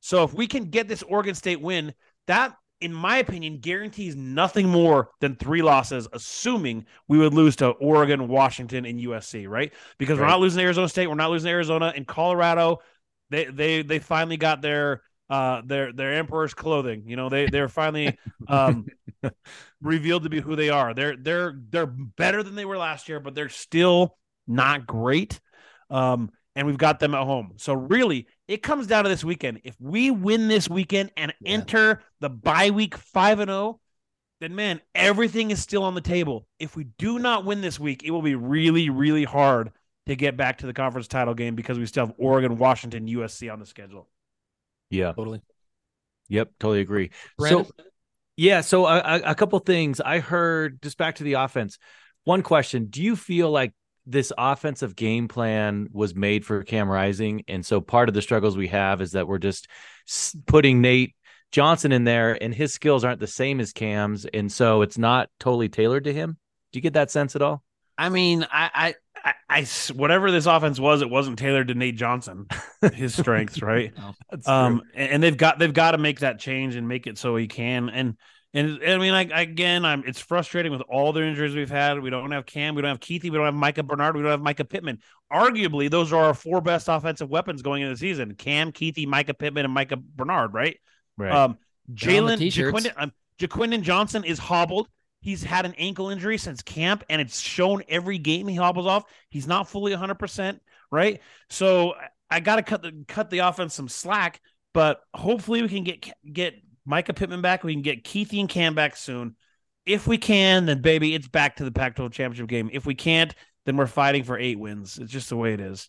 So 0.00 0.22
if 0.24 0.32
we 0.32 0.46
can 0.46 0.66
get 0.66 0.88
this 0.88 1.02
Oregon 1.02 1.34
State 1.34 1.60
win, 1.60 1.94
that, 2.26 2.54
in 2.80 2.92
my 2.92 3.18
opinion, 3.18 3.58
guarantees 3.58 4.14
nothing 4.14 4.68
more 4.68 5.10
than 5.20 5.34
three 5.34 5.62
losses, 5.62 6.06
assuming 6.12 6.86
we 7.08 7.18
would 7.18 7.34
lose 7.34 7.56
to 7.56 7.70
Oregon, 7.70 8.28
Washington, 8.28 8.84
and 8.84 9.00
USC, 9.00 9.48
right? 9.48 9.72
Because 9.98 10.18
we're 10.18 10.26
not 10.26 10.40
losing 10.40 10.58
to 10.58 10.64
Arizona 10.64 10.88
State, 10.88 11.06
we're 11.08 11.14
not 11.14 11.30
losing 11.30 11.48
to 11.48 11.52
Arizona 11.52 11.92
and 11.94 12.06
Colorado. 12.06 12.78
They 13.30 13.46
they 13.46 13.82
they 13.82 13.98
finally 13.98 14.36
got 14.36 14.62
their 14.62 15.02
uh 15.28 15.62
their 15.64 15.92
their 15.92 16.14
emperor's 16.14 16.54
clothing. 16.54 17.04
You 17.06 17.16
know, 17.16 17.28
they 17.28 17.46
they're 17.46 17.68
finally 17.68 18.16
um 18.46 18.86
revealed 19.82 20.22
to 20.22 20.30
be 20.30 20.40
who 20.40 20.56
they 20.56 20.70
are. 20.70 20.94
They're 20.94 21.16
they're 21.16 21.58
they're 21.68 21.86
better 21.86 22.42
than 22.42 22.54
they 22.54 22.64
were 22.64 22.78
last 22.78 23.08
year, 23.08 23.20
but 23.20 23.34
they're 23.34 23.48
still 23.48 24.16
not 24.46 24.86
great. 24.86 25.40
Um, 25.90 26.30
and 26.58 26.66
we've 26.66 26.76
got 26.76 26.98
them 26.98 27.14
at 27.14 27.24
home. 27.24 27.52
So 27.56 27.72
really, 27.72 28.26
it 28.48 28.64
comes 28.64 28.88
down 28.88 29.04
to 29.04 29.08
this 29.08 29.22
weekend. 29.22 29.60
If 29.62 29.76
we 29.80 30.10
win 30.10 30.48
this 30.48 30.68
weekend 30.68 31.12
and 31.16 31.32
Yeah. 31.40 31.52
enter 31.52 32.02
the 32.18 32.28
bye 32.28 32.70
week 32.70 32.96
five 32.96 33.38
and 33.38 33.48
zero, 33.48 33.80
then 34.40 34.56
man, 34.56 34.80
everything 34.92 35.52
is 35.52 35.62
still 35.62 35.84
on 35.84 35.94
the 35.94 36.00
table. 36.00 36.48
If 36.58 36.74
we 36.74 36.84
do 36.98 37.20
not 37.20 37.44
win 37.44 37.60
this 37.60 37.78
week, 37.78 38.02
it 38.02 38.10
will 38.10 38.22
be 38.22 38.34
really 38.34 38.90
really 38.90 39.22
hard 39.22 39.70
to 40.06 40.16
get 40.16 40.36
back 40.36 40.58
to 40.58 40.66
the 40.66 40.72
conference 40.72 41.06
title 41.06 41.34
game 41.34 41.54
because 41.54 41.78
we 41.78 41.86
still 41.86 42.06
have 42.06 42.14
Oregon, 42.18 42.58
Washington, 42.58 43.06
USC 43.06 43.52
on 43.52 43.60
the 43.60 43.66
schedule. 43.66 44.08
Yeah. 44.90 45.12
Totally. 45.12 45.40
Yep. 46.28 46.50
Totally 46.58 46.80
agree. 46.80 47.10
Brandon? 47.36 47.66
So, 47.66 47.72
yeah. 48.36 48.62
So, 48.62 48.86
a, 48.86 48.98
a, 48.98 49.20
a 49.26 49.34
couple 49.36 49.58
things 49.60 50.00
I 50.00 50.18
heard 50.18 50.82
just 50.82 50.98
back 50.98 51.16
to 51.16 51.24
the 51.24 51.34
offense. 51.34 51.78
One 52.24 52.42
question 52.42 52.86
Do 52.86 53.00
you 53.02 53.14
feel 53.14 53.50
like 53.50 53.72
this 54.10 54.32
offensive 54.36 54.96
game 54.96 55.28
plan 55.28 55.88
was 55.92 56.14
made 56.14 56.44
for 56.44 56.62
Cam 56.64 56.88
Rising? 56.88 57.44
And 57.48 57.64
so, 57.64 57.80
part 57.80 58.08
of 58.08 58.14
the 58.14 58.22
struggles 58.22 58.56
we 58.56 58.68
have 58.68 59.00
is 59.00 59.12
that 59.12 59.28
we're 59.28 59.38
just 59.38 59.68
putting 60.46 60.80
Nate 60.80 61.14
Johnson 61.52 61.92
in 61.92 62.04
there 62.04 62.36
and 62.42 62.54
his 62.54 62.72
skills 62.72 63.04
aren't 63.04 63.20
the 63.20 63.26
same 63.26 63.60
as 63.60 63.72
Cam's. 63.72 64.24
And 64.26 64.50
so, 64.50 64.82
it's 64.82 64.98
not 64.98 65.28
totally 65.38 65.68
tailored 65.68 66.04
to 66.04 66.12
him. 66.12 66.36
Do 66.72 66.78
you 66.78 66.82
get 66.82 66.94
that 66.94 67.10
sense 67.10 67.36
at 67.36 67.42
all? 67.42 67.62
I 67.96 68.10
mean, 68.10 68.46
I, 68.52 68.70
I, 68.74 68.94
I, 69.24 69.34
I 69.48 69.60
s- 69.62 69.90
whatever 69.90 70.30
this 70.30 70.46
offense 70.46 70.78
was, 70.78 71.02
it 71.02 71.10
wasn't 71.10 71.38
tailored 71.38 71.68
to 71.68 71.74
Nate 71.74 71.96
Johnson, 71.96 72.46
his 72.94 73.14
strengths, 73.16 73.60
right? 73.60 73.92
Um, 74.46 74.82
and, 74.94 75.12
and 75.12 75.22
they've 75.22 75.36
got 75.36 75.58
they've 75.58 75.72
got 75.74 75.92
to 75.92 75.98
make 75.98 76.20
that 76.20 76.38
change 76.38 76.76
and 76.76 76.86
make 76.86 77.06
it 77.08 77.18
so 77.18 77.34
he 77.34 77.48
can. 77.48 77.88
And 77.88 78.16
and, 78.54 78.80
I 78.86 78.96
mean, 78.98 79.12
like 79.12 79.30
again, 79.32 79.84
I'm 79.84 80.04
it's 80.06 80.20
frustrating 80.20 80.72
with 80.72 80.80
all 80.88 81.12
the 81.12 81.22
injuries 81.22 81.54
we've 81.54 81.70
had. 81.70 82.00
We 82.00 82.10
don't 82.10 82.30
have 82.30 82.46
Cam, 82.46 82.74
we 82.74 82.82
don't 82.82 82.90
have 82.90 83.00
Kuithe, 83.00 83.24
we 83.24 83.30
don't 83.30 83.44
have 83.44 83.54
Micah 83.54 83.82
Bernard, 83.82 84.16
we 84.16 84.22
don't 84.22 84.30
have 84.30 84.40
Mycah 84.40 84.68
Pittman. 84.68 85.00
Arguably, 85.32 85.90
those 85.90 86.12
are 86.12 86.24
our 86.24 86.34
four 86.34 86.60
best 86.60 86.88
offensive 86.88 87.28
weapons 87.28 87.62
going 87.62 87.82
into 87.82 87.94
the 87.94 87.98
season: 87.98 88.34
Cam, 88.34 88.72
Kuithe, 88.72 89.06
Mycah 89.06 89.38
Pittman, 89.38 89.64
and 89.64 89.74
Micah 89.74 89.98
Bernard. 89.98 90.54
Right? 90.54 90.78
right. 91.16 91.32
Um, 91.32 91.58
They're 91.88 92.22
Jalen 92.22 92.38
t-shirts. 92.38 92.86
Jaquindon, 92.86 92.92
um, 92.96 93.12
Jaquindon 93.38 93.82
Johnson 93.82 94.24
is 94.24 94.38
hobbled. 94.38 94.88
He's 95.20 95.42
had 95.42 95.66
an 95.66 95.74
ankle 95.78 96.10
injury 96.10 96.38
since 96.38 96.62
camp, 96.62 97.04
and 97.08 97.20
it's 97.20 97.40
shown 97.40 97.82
every 97.88 98.18
game 98.18 98.46
he 98.48 98.54
hobbles 98.54 98.86
off. 98.86 99.04
He's 99.30 99.46
not 99.46 99.68
fully 99.68 99.92
100, 99.92 100.14
percent 100.14 100.62
right? 100.90 101.20
So 101.50 101.92
I- 101.94 102.08
I 102.30 102.40
got 102.40 102.56
to 102.56 102.62
cut 102.62 102.82
the 102.82 103.04
cut 103.08 103.30
the 103.30 103.38
offense 103.38 103.74
some 103.74 103.88
slack, 103.88 104.42
but 104.74 105.00
hopefully 105.14 105.62
we 105.62 105.68
can 105.68 105.82
get 105.82 106.12
get 106.30 106.54
Mycah 106.88 107.14
Pittman 107.14 107.42
back. 107.42 107.64
We 107.64 107.74
can 107.74 107.82
get 107.82 108.04
Kuithe 108.04 108.40
and 108.40 108.48
Cam 108.48 108.74
back 108.74 108.96
soon. 108.96 109.36
If 109.86 110.06
we 110.06 110.18
can, 110.18 110.66
then 110.66 110.82
baby, 110.82 111.14
it's 111.14 111.28
back 111.28 111.56
to 111.56 111.64
the 111.64 111.72
Pac-12 111.72 112.12
championship 112.12 112.48
game. 112.48 112.70
If 112.72 112.86
we 112.86 112.94
can't, 112.94 113.34
then 113.64 113.76
we're 113.76 113.86
fighting 113.86 114.24
for 114.24 114.38
eight 114.38 114.58
wins. 114.58 114.98
It's 114.98 115.12
just 115.12 115.28
the 115.28 115.36
way 115.36 115.54
it 115.54 115.60
is. 115.60 115.88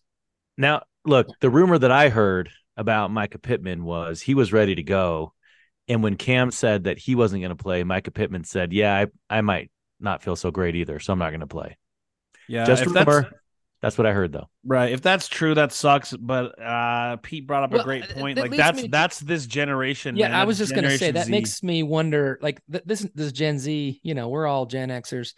Now, 0.57 0.83
look, 1.05 1.27
the 1.41 1.49
rumor 1.49 1.77
that 1.77 1.91
I 1.91 2.09
heard 2.09 2.49
about 2.77 3.11
Mycah 3.11 3.41
Pittman 3.41 3.83
was 3.83 4.21
he 4.21 4.35
was 4.35 4.53
ready 4.53 4.75
to 4.75 4.83
go. 4.83 5.33
And 5.87 6.03
when 6.03 6.17
Cam 6.17 6.51
said 6.51 6.83
that 6.83 6.97
he 6.97 7.15
wasn't 7.15 7.41
going 7.41 7.55
to 7.55 7.61
play, 7.61 7.83
Mycah 7.83 8.13
Pittman 8.13 8.43
said, 8.43 8.73
Yeah, 8.73 8.95
I, 8.95 9.37
I 9.37 9.41
might 9.41 9.71
not 9.99 10.21
feel 10.21 10.35
so 10.35 10.51
great 10.51 10.75
either. 10.75 10.99
So 10.99 11.11
I'm 11.11 11.19
not 11.19 11.31
going 11.31 11.39
to 11.39 11.47
play. 11.47 11.77
Yeah, 12.47 12.65
Just 12.65 12.83
if 12.83 12.87
remember, 12.89 13.38
that's- 13.81 13.93
that's 13.93 13.97
what 13.97 14.05
I 14.07 14.13
heard, 14.13 14.31
though. 14.33 14.49
Right. 14.65 14.91
If 14.91 15.01
that's 15.01 15.27
true, 15.27 15.55
that 15.55 15.71
sucks. 15.71 16.13
But 16.15 16.61
uh 16.61 17.17
Pete 17.17 17.47
brought 17.47 17.63
up 17.63 17.73
a 17.73 17.83
great 17.83 18.09
point. 18.09 18.35
that 18.35 18.49
like 18.49 18.57
that's 18.57 18.81
me 18.81 18.87
that's 18.89 19.19
this 19.19 19.45
generation. 19.45 20.15
Yeah, 20.15 20.27
man. 20.27 20.35
I 20.35 20.39
That's 20.39 20.47
was 20.47 20.57
just 20.59 20.75
gonna 20.75 20.97
say 20.97 21.11
that 21.11 21.25
Z. 21.27 21.31
makes 21.31 21.63
me 21.63 21.83
wonder. 21.83 22.37
Like 22.41 22.61
th- 22.71 22.83
this, 22.85 23.07
this 23.15 23.31
Gen 23.31 23.57
Z. 23.59 23.99
You 24.03 24.13
know, 24.15 24.29
we're 24.29 24.47
all 24.47 24.65
Gen 24.65 24.89
Xers, 24.89 25.33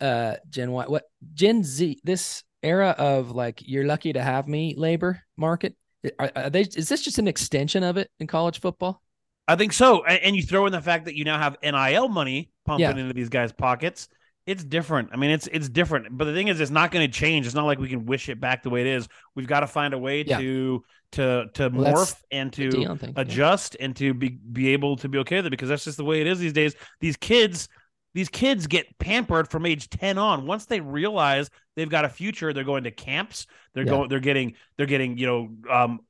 uh, 0.00 0.34
Gen 0.48 0.72
Y. 0.72 0.84
What 0.86 1.04
Gen 1.34 1.64
Z? 1.64 2.00
This 2.04 2.42
era 2.62 2.90
of 2.98 3.30
like 3.30 3.62
you're 3.66 3.86
lucky 3.86 4.12
to 4.12 4.22
have 4.22 4.46
me 4.46 4.74
labor 4.76 5.22
market. 5.36 5.74
Are, 6.18 6.30
are 6.36 6.50
they? 6.50 6.62
Is 6.62 6.88
this 6.88 7.02
just 7.02 7.18
an 7.18 7.28
extension 7.28 7.82
of 7.82 7.96
it 7.96 8.10
in 8.20 8.26
college 8.26 8.60
football? 8.60 9.02
I 9.48 9.56
think 9.56 9.72
so. 9.72 10.04
And, 10.04 10.18
and 10.22 10.36
you 10.36 10.42
throw 10.42 10.66
in 10.66 10.72
the 10.72 10.80
fact 10.80 11.06
that 11.06 11.14
you 11.16 11.24
now 11.24 11.38
have 11.38 11.56
NIL 11.62 12.08
money 12.08 12.50
pumping 12.64 12.82
Yeah. 12.82 12.90
into 12.96 13.12
these 13.14 13.28
guys' 13.30 13.52
pockets. 13.52 14.08
It's 14.50 14.64
different. 14.64 15.10
I 15.12 15.16
mean, 15.16 15.30
it's 15.30 15.46
it's 15.46 15.68
different. 15.68 16.08
But 16.18 16.24
the 16.24 16.32
thing 16.34 16.48
is, 16.48 16.60
it's 16.60 16.70
not 16.70 16.90
going 16.90 17.06
to 17.08 17.12
change. 17.12 17.46
It's 17.46 17.54
not 17.54 17.66
like 17.66 17.78
we 17.78 17.88
can 17.88 18.04
wish 18.06 18.28
it 18.28 18.40
back 18.40 18.62
the 18.62 18.70
way 18.70 18.80
it 18.80 18.86
is. 18.88 19.06
We've 19.36 19.46
got 19.46 19.60
to 19.60 19.66
find 19.66 19.94
a 19.94 19.98
way 19.98 20.22
Yeah. 20.26 20.38
to 20.38 20.84
to 21.12 21.44
to 21.54 21.68
Well, 21.68 21.94
morph 21.94 22.16
and 22.30 22.52
to 22.54 22.70
thing. 22.70 22.82
yeah. 22.82 23.22
adjust 23.22 23.76
and 23.78 23.94
to 23.96 24.12
be 24.14 24.28
be 24.30 24.68
able 24.74 24.96
to 24.96 25.08
be 25.08 25.18
okay 25.18 25.36
with 25.36 25.46
it 25.46 25.50
because 25.50 25.68
that's 25.68 25.84
just 25.84 25.96
the 25.98 26.04
way 26.04 26.20
it 26.20 26.26
is 26.26 26.38
these 26.38 26.52
days. 26.52 26.74
These 27.00 27.16
kids, 27.16 27.68
these 28.14 28.28
kids 28.28 28.66
get 28.66 28.86
pampered 28.98 29.48
from 29.48 29.66
age 29.66 29.88
10 29.88 30.18
on. 30.18 30.46
Once 30.46 30.66
they 30.66 30.80
realize 30.80 31.48
they've 31.76 31.88
got 31.88 32.04
a 32.04 32.08
future, 32.08 32.52
they're 32.52 32.64
going 32.64 32.84
to 32.84 32.90
camps, 32.90 33.46
they're 33.74 33.84
Yeah. 33.84 33.90
going 33.90 34.08
they're 34.08 34.20
getting 34.20 34.54
they're 34.76 34.86
getting, 34.86 35.16
you 35.18 35.26
know, 35.26 35.48
um 35.70 36.00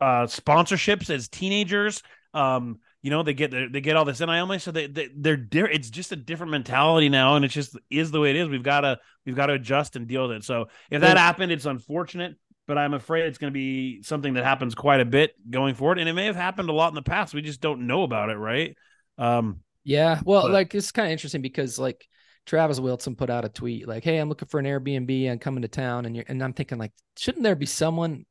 uh 0.00 0.26
sponsorships 0.26 1.10
as 1.10 1.28
teenagers. 1.28 2.02
Um 2.34 2.78
you 3.02 3.10
know 3.10 3.22
they 3.22 3.34
get 3.34 3.50
they 3.50 3.80
get 3.80 3.96
all 3.96 4.04
this 4.04 4.20
NIL 4.20 4.46
money, 4.46 4.58
so 4.58 4.70
they, 4.70 4.86
they 4.86 5.08
they're 5.16 5.36
di- 5.36 5.60
it's 5.72 5.90
just 5.90 6.12
a 6.12 6.16
different 6.16 6.50
mentality 6.52 7.08
now, 7.08 7.36
and 7.36 7.44
it 7.44 7.48
just 7.48 7.76
is 7.90 8.10
the 8.10 8.20
way 8.20 8.30
it 8.30 8.36
is. 8.36 8.48
We've 8.48 8.62
got 8.62 8.80
to 8.80 8.98
we've 9.24 9.36
got 9.36 9.46
to 9.46 9.54
adjust 9.54 9.96
and 9.96 10.06
deal 10.06 10.28
with 10.28 10.38
it. 10.38 10.44
So 10.44 10.66
if 10.90 11.00
that 11.00 11.16
happened, 11.16 11.52
it's 11.52 11.66
unfortunate 11.66 12.36
but 12.66 12.76
I'm 12.76 12.92
afraid 12.92 13.24
it's 13.24 13.38
going 13.38 13.50
to 13.50 13.54
be 13.58 14.02
something 14.02 14.34
that 14.34 14.44
happens 14.44 14.74
quite 14.74 15.00
a 15.00 15.06
bit 15.06 15.32
going 15.50 15.74
forward. 15.74 15.98
And 15.98 16.06
it 16.06 16.12
may 16.12 16.26
have 16.26 16.36
happened 16.36 16.68
a 16.68 16.72
lot 16.74 16.88
in 16.90 16.94
the 16.94 17.02
past. 17.02 17.32
We 17.32 17.40
just 17.40 17.62
don't 17.62 17.86
know 17.86 18.02
about 18.02 18.28
it, 18.28 18.34
right? 18.36 18.76
Um, 19.16 19.60
Yeah, 19.84 20.20
well, 20.22 20.42
But- 20.42 20.50
like 20.50 20.74
it's 20.74 20.92
kind 20.92 21.06
of 21.06 21.12
interesting 21.12 21.40
because 21.40 21.78
like 21.78 22.06
Travis 22.44 22.78
Wilson 22.78 23.16
put 23.16 23.30
out 23.30 23.46
a 23.46 23.48
tweet 23.48 23.88
like, 23.88 24.04
"Hey, 24.04 24.18
I'm 24.18 24.28
looking 24.28 24.48
for 24.48 24.60
an 24.60 24.66
Airbnb. 24.66 25.30
I'm 25.30 25.38
coming 25.38 25.62
to 25.62 25.68
town," 25.68 26.04
and 26.04 26.14
you're, 26.14 26.26
and 26.28 26.44
I'm 26.44 26.52
thinking 26.52 26.76
like, 26.76 26.92
shouldn't 27.16 27.42
there 27.42 27.56
be 27.56 27.64
someone 27.64 28.26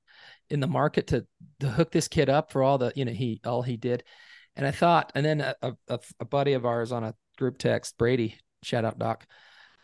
in 0.51 0.59
the 0.59 0.67
market 0.67 1.07
to 1.07 1.25
to 1.61 1.69
hook 1.69 1.91
this 1.91 2.07
kid 2.07 2.29
up 2.29 2.51
for 2.51 2.61
all 2.61 2.77
the 2.77 2.91
you 2.95 3.05
know 3.05 3.11
he 3.11 3.41
all 3.43 3.63
he 3.63 3.75
did? 3.75 4.03
And 4.57 4.65
I 4.65 4.71
thought, 4.71 5.11
and 5.15 5.25
then 5.25 5.41
a, 5.41 5.55
a, 5.87 5.99
a 6.19 6.25
buddy 6.25 6.53
of 6.53 6.65
ours 6.65 6.91
on 6.91 7.03
a 7.03 7.13
group 7.37 7.57
text, 7.57 7.97
Brady, 7.97 8.35
shout 8.63 8.83
out 8.83 8.99
Doc, 8.99 9.25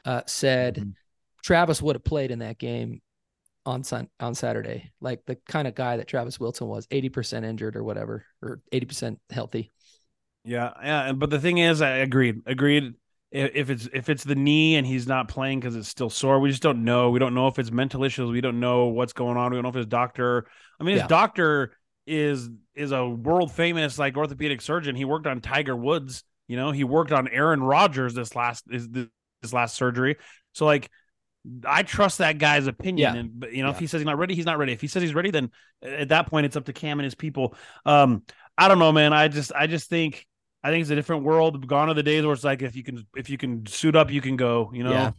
uh, 0.04 0.24
said 0.26 0.78
Mhm. 0.78 0.94
Travis 1.44 1.82
would 1.82 1.96
have 1.96 2.04
played 2.04 2.32
in 2.32 2.40
that 2.40 2.58
game 2.58 3.02
on 3.66 3.84
Sun 3.84 4.10
on 4.20 4.36
Saturday, 4.36 4.92
like 5.00 5.26
the 5.26 5.38
kind 5.48 5.68
of 5.68 5.76
guy 5.76 5.98
that 5.98 6.08
Travis 6.08 6.40
Wilson 6.40 6.68
was, 6.68 6.88
80% 6.92 7.46
injured 7.46 7.76
or 7.76 7.84
whatever, 7.84 8.26
or 8.42 8.62
80% 8.72 9.20
healthy. 9.30 9.72
Yeah, 10.44 10.72
yeah, 10.84 11.12
but 11.14 11.30
the 11.30 11.40
thing 11.40 11.60
is, 11.60 11.82
I 11.82 11.98
agreed. 11.98 12.42
Agreed. 12.46 12.96
If 13.32 13.52
if 13.56 13.70
it's 13.70 13.90
if 13.94 14.10
it's 14.10 14.24
the 14.24 14.36
knee 14.36 14.76
and 14.76 14.86
he's 14.86 15.08
not 15.08 15.28
playing 15.28 15.60
because 15.60 15.76
it's 15.76 15.88
still 15.88 16.10
sore, 16.10 16.40
we 16.40 16.50
just 16.50 16.62
don't 16.62 16.84
know. 16.84 17.10
We 17.10 17.20
don't 17.20 17.34
know 17.34 17.48
if 17.48 17.58
it's 17.58 17.72
mental 17.72 18.04
issues. 18.04 18.30
We 18.32 18.42
don't 18.42 18.60
know 18.60 18.86
what's 18.88 19.14
going 19.14 19.38
on. 19.38 19.52
We 19.52 19.58
don't 19.58 19.64
know 19.64 19.70
if 19.70 19.76
his 19.76 19.86
doctor. 19.88 20.46
I 20.80 20.84
mean, 20.84 20.94
his 20.94 21.02
Yeah. 21.04 21.08
doctor 21.08 21.72
is 22.06 22.50
is 22.76 22.92
a 22.92 23.08
world 23.08 23.52
famous 23.52 23.98
like 23.98 24.18
orthopedic 24.18 24.62
surgeon. 24.62 24.96
He 24.96 25.06
worked 25.06 25.28
on 25.28 25.42
Tiger 25.42 25.76
Woods. 25.76 26.24
You 26.48 26.58
know, 26.58 26.72
he 26.72 26.84
worked 26.84 27.12
on 27.12 27.28
Aaron 27.28 27.64
Rodgers 27.64 28.14
this 28.14 28.36
last 28.36 28.66
is 28.70 28.90
this 28.90 29.54
last 29.54 29.76
surgery. 29.76 30.18
So 30.54 30.66
like, 30.66 30.90
I 31.66 31.84
trust 31.84 32.20
that 32.20 32.38
guy's 32.38 32.68
opinion. 32.68 33.14
Yeah. 33.14 33.20
And 33.20 33.40
but 33.40 33.54
you 33.54 33.64
know, 33.64 33.70
if 33.70 33.80
he 33.80 33.88
says 33.88 34.02
he's 34.02 34.06
not 34.06 34.18
ready, 34.18 34.36
he's 34.36 34.46
not 34.46 34.58
ready. 34.58 34.74
If 34.74 34.82
he 34.82 34.88
says 34.88 35.02
he's 35.02 35.16
ready, 35.16 35.32
then 35.32 35.52
at 35.82 36.10
that 36.10 36.28
point 36.28 36.46
it's 36.46 36.56
up 36.56 36.66
to 36.66 36.74
Cam 36.74 37.00
and 37.00 37.06
his 37.06 37.16
people. 37.16 37.56
Um, 37.86 38.24
I 38.58 38.68
don't 38.68 38.80
know, 38.80 38.92
man. 38.92 39.14
I 39.14 39.28
just 39.28 39.52
I 39.54 39.68
just 39.68 39.90
think 39.90 40.28
I 40.64 40.70
think 40.70 40.82
it's 40.82 40.92
a 40.92 40.96
different 40.96 41.24
world. 41.24 41.68
Gone 41.68 41.90
are 41.90 41.94
the 41.94 42.04
days 42.04 42.24
where 42.24 42.34
it's 42.34 42.44
like 42.44 42.62
if 42.62 42.76
you 42.76 42.84
can 42.84 43.06
if 43.16 43.30
you 43.30 43.38
can 43.38 43.66
suit 43.66 43.96
up, 43.96 44.12
you 44.12 44.22
can 44.22 44.36
go. 44.36 44.72
You 44.74 44.84
know. 44.84 44.92
Yeah. 44.92 45.12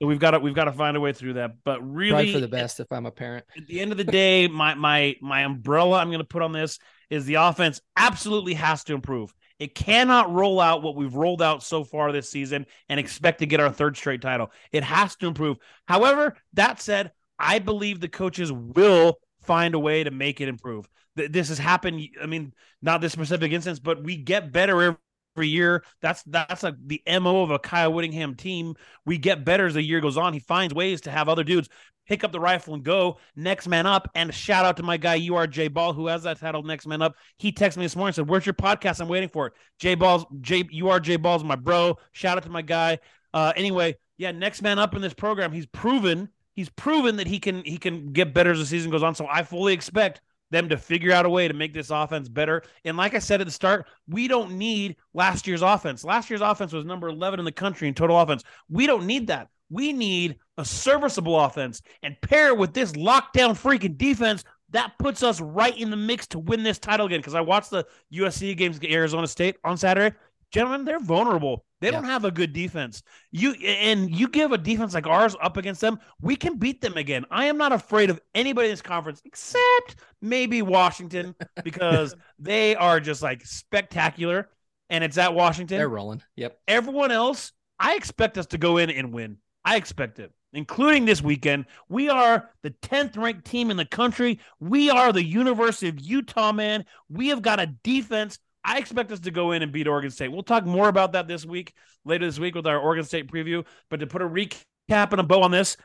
So 0.00 0.06
we've 0.06 0.18
got 0.18 0.32
to 0.32 0.38
we've 0.38 0.54
got 0.54 0.64
to 0.66 0.72
find 0.72 0.96
a 0.96 1.00
way 1.00 1.12
through 1.12 1.34
that. 1.34 1.56
But 1.64 1.80
really, 1.82 2.10
Probably 2.12 2.32
for 2.32 2.40
the 2.40 2.48
best 2.48 2.78
if 2.80 2.90
I'm 2.92 3.06
a 3.06 3.10
parent. 3.10 3.44
at 3.56 3.66
the 3.66 3.80
end 3.80 3.90
of 3.92 3.98
the 3.98 4.04
day, 4.04 4.46
my 4.48 4.74
my 4.74 5.16
my 5.20 5.40
umbrella 5.42 5.98
I'm 5.98 6.08
going 6.08 6.18
to 6.20 6.24
put 6.24 6.42
on 6.42 6.52
this 6.52 6.78
is 7.10 7.24
the 7.24 7.34
offense 7.34 7.80
absolutely 7.96 8.54
has 8.54 8.84
to 8.84 8.94
improve. 8.94 9.34
It 9.58 9.74
cannot 9.74 10.32
roll 10.32 10.60
out 10.60 10.82
what 10.82 10.94
we've 10.94 11.14
rolled 11.14 11.42
out 11.42 11.64
so 11.64 11.82
far 11.82 12.12
this 12.12 12.30
season 12.30 12.66
and 12.88 13.00
expect 13.00 13.40
to 13.40 13.46
get 13.46 13.58
our 13.58 13.72
third 13.72 13.96
straight 13.96 14.20
title. 14.22 14.52
It 14.70 14.84
has 14.84 15.16
to 15.16 15.26
improve. 15.26 15.56
However, 15.88 16.36
that 16.52 16.80
said, 16.80 17.10
I 17.40 17.58
believe 17.58 17.98
the 17.98 18.08
coaches 18.08 18.52
will 18.52 19.18
find 19.42 19.74
a 19.74 19.78
way 19.80 20.04
to 20.04 20.12
make 20.12 20.40
it 20.40 20.46
improve. 20.48 20.88
Th- 21.16 21.30
This 21.32 21.48
has 21.48 21.58
happened. 21.58 22.00
I 22.22 22.26
mean, 22.26 22.52
not 22.82 23.00
this 23.00 23.12
specific 23.14 23.50
instance, 23.50 23.80
but 23.80 24.04
we 24.04 24.16
get 24.16 24.52
better 24.52 24.96
every 25.38 25.48
year. 25.48 25.84
That's 26.02 26.22
that's 26.24 26.62
like 26.62 26.74
the 26.84 27.00
mo 27.20 27.42
of 27.42 27.50
a 27.50 27.58
Kyle 27.58 27.92
Whittingham 27.92 28.34
team. 28.34 28.74
We 29.06 29.18
get 29.18 29.44
better 29.44 29.66
as 29.66 29.74
the 29.74 29.82
year 29.82 30.00
goes 30.00 30.16
on. 30.16 30.32
He 30.32 30.40
finds 30.40 30.74
ways 30.74 31.02
to 31.02 31.10
have 31.10 31.28
other 31.28 31.44
dudes 31.44 31.68
pick 32.06 32.24
up 32.24 32.32
the 32.32 32.40
rifle 32.40 32.72
and 32.72 32.82
go 32.82 33.18
next 33.36 33.68
man 33.68 33.84
up. 33.84 34.10
And 34.14 34.34
shout 34.34 34.64
out 34.64 34.78
to 34.78 34.82
my 34.82 34.96
guy 34.96 35.20
URJ 35.20 35.74
Ball 35.74 35.92
who 35.92 36.06
has 36.06 36.22
that 36.22 36.40
title 36.40 36.62
next 36.62 36.86
man 36.86 37.02
up. 37.02 37.14
He 37.36 37.52
texted 37.52 37.76
me 37.76 37.84
this 37.84 37.94
morning 37.96 38.08
and 38.08 38.16
said, 38.16 38.28
"Where's 38.28 38.46
your 38.46 38.54
podcast? 38.54 39.00
I'm 39.00 39.08
waiting 39.08 39.28
for 39.28 39.46
it." 39.48 39.52
J 39.78 39.94
Balls, 39.94 40.24
J 40.40 40.64
URJ 40.64 41.22
Ball's 41.22 41.44
my 41.44 41.56
bro. 41.56 41.98
Shout 42.12 42.36
out 42.36 42.42
to 42.44 42.50
my 42.50 42.62
guy. 42.62 42.98
Uh, 43.32 43.52
anyway, 43.54 43.94
yeah, 44.16 44.32
next 44.32 44.62
man 44.62 44.78
up 44.78 44.94
in 44.96 45.02
this 45.02 45.14
program. 45.14 45.52
He's 45.52 45.66
proven 45.66 46.30
he's 46.54 46.70
proven 46.70 47.16
that 47.16 47.28
he 47.28 47.38
can 47.38 47.62
he 47.64 47.78
can 47.78 48.12
get 48.12 48.34
better 48.34 48.50
as 48.50 48.58
the 48.58 48.66
season 48.66 48.90
goes 48.90 49.04
on. 49.04 49.14
So 49.14 49.28
I 49.30 49.44
fully 49.44 49.72
expect 49.72 50.20
them 50.50 50.68
to 50.68 50.76
figure 50.76 51.12
out 51.12 51.26
a 51.26 51.30
way 51.30 51.48
to 51.48 51.54
make 51.54 51.74
this 51.74 51.90
offense 51.90 52.28
better. 52.28 52.62
And 52.84 52.96
like 52.96 53.14
I 53.14 53.18
said 53.18 53.40
at 53.40 53.46
the 53.46 53.52
start, 53.52 53.86
we 54.08 54.28
don't 54.28 54.52
need 54.52 54.96
last 55.14 55.46
year's 55.46 55.62
offense. 55.62 56.04
Last 56.04 56.30
year's 56.30 56.40
offense 56.40 56.72
was 56.72 56.84
number 56.84 57.08
11 57.08 57.38
in 57.38 57.44
the 57.44 57.52
country 57.52 57.88
in 57.88 57.94
total 57.94 58.18
offense. 58.18 58.44
We 58.68 58.86
don't 58.86 59.06
need 59.06 59.26
that. 59.28 59.48
We 59.70 59.92
need 59.92 60.38
a 60.56 60.64
serviceable 60.64 61.38
offense 61.38 61.82
and 62.02 62.20
pair 62.22 62.48
it 62.48 62.58
with 62.58 62.72
this 62.72 62.92
lockdown 62.92 63.50
freaking 63.50 63.98
defense. 63.98 64.44
That 64.70 64.92
puts 64.98 65.22
us 65.22 65.40
right 65.40 65.76
in 65.76 65.90
the 65.90 65.96
mix 65.96 66.26
to 66.28 66.38
win 66.38 66.62
this 66.62 66.78
title 66.78 67.06
again. 67.06 67.20
Because 67.20 67.34
I 67.34 67.40
watched 67.40 67.70
the 67.70 67.86
USC 68.12 68.56
games 68.56 68.78
Arizona 68.82 69.26
State 69.26 69.56
on 69.64 69.76
Saturday. 69.76 70.16
Gentlemen, 70.50 70.84
they're 70.84 71.00
vulnerable. 71.00 71.64
They 71.80 71.90
don't 71.90 72.04
have 72.04 72.24
a 72.24 72.30
good 72.30 72.52
defense. 72.52 73.02
You 73.30 73.52
and 73.52 74.10
you 74.14 74.28
give 74.28 74.52
a 74.52 74.58
defense 74.58 74.94
like 74.94 75.06
ours 75.06 75.36
up 75.40 75.56
against 75.56 75.80
them, 75.80 76.00
we 76.20 76.34
can 76.34 76.58
beat 76.58 76.80
them 76.80 76.96
again. 76.96 77.24
I 77.30 77.46
am 77.46 77.56
not 77.56 77.72
afraid 77.72 78.10
of 78.10 78.20
anybody 78.34 78.68
in 78.68 78.72
this 78.72 78.82
conference 78.82 79.22
except 79.24 79.96
maybe 80.20 80.62
Washington 80.62 81.34
because 81.64 82.16
they 82.38 82.74
are 82.74 82.98
just 82.98 83.22
like 83.22 83.44
spectacular 83.46 84.48
and 84.90 85.04
it's 85.04 85.18
at 85.18 85.34
Washington. 85.34 85.78
They're 85.78 85.88
rolling. 85.88 86.22
Yep. 86.36 86.58
Everyone 86.66 87.10
else, 87.10 87.52
I 87.78 87.94
expect 87.94 88.38
us 88.38 88.46
to 88.46 88.58
go 88.58 88.78
in 88.78 88.90
and 88.90 89.12
win. 89.12 89.38
I 89.64 89.76
expect 89.76 90.18
it, 90.18 90.32
including 90.52 91.04
this 91.04 91.22
weekend. 91.22 91.66
We 91.88 92.08
are 92.08 92.50
the 92.62 92.70
10th 92.70 93.16
ranked 93.16 93.44
team 93.44 93.70
in 93.70 93.76
the 93.76 93.84
country. 93.84 94.40
We 94.60 94.90
are 94.90 95.12
the 95.12 95.22
University 95.22 95.88
of 95.88 96.00
Utah, 96.00 96.52
man. 96.52 96.86
We 97.08 97.28
have 97.28 97.42
got 97.42 97.60
a 97.60 97.66
defense. 97.66 98.38
I 98.68 98.76
expect 98.76 99.10
us 99.10 99.20
to 99.20 99.30
go 99.30 99.52
in 99.52 99.62
and 99.62 99.72
beat 99.72 99.88
Oregon 99.88 100.10
State. 100.10 100.30
We'll 100.30 100.42
talk 100.42 100.66
more 100.66 100.90
about 100.90 101.12
that 101.12 101.26
this 101.26 101.46
week, 101.46 101.72
later 102.04 102.26
this 102.26 102.38
week 102.38 102.54
with 102.54 102.66
our 102.66 102.78
Oregon 102.78 103.02
State 103.02 103.32
preview. 103.32 103.64
But 103.88 104.00
to 104.00 104.06
put 104.06 104.20
a 104.20 104.28
recap 104.28 105.10
and 105.10 105.20
a 105.20 105.22
bow 105.22 105.42
on 105.42 105.50
this, 105.50 105.78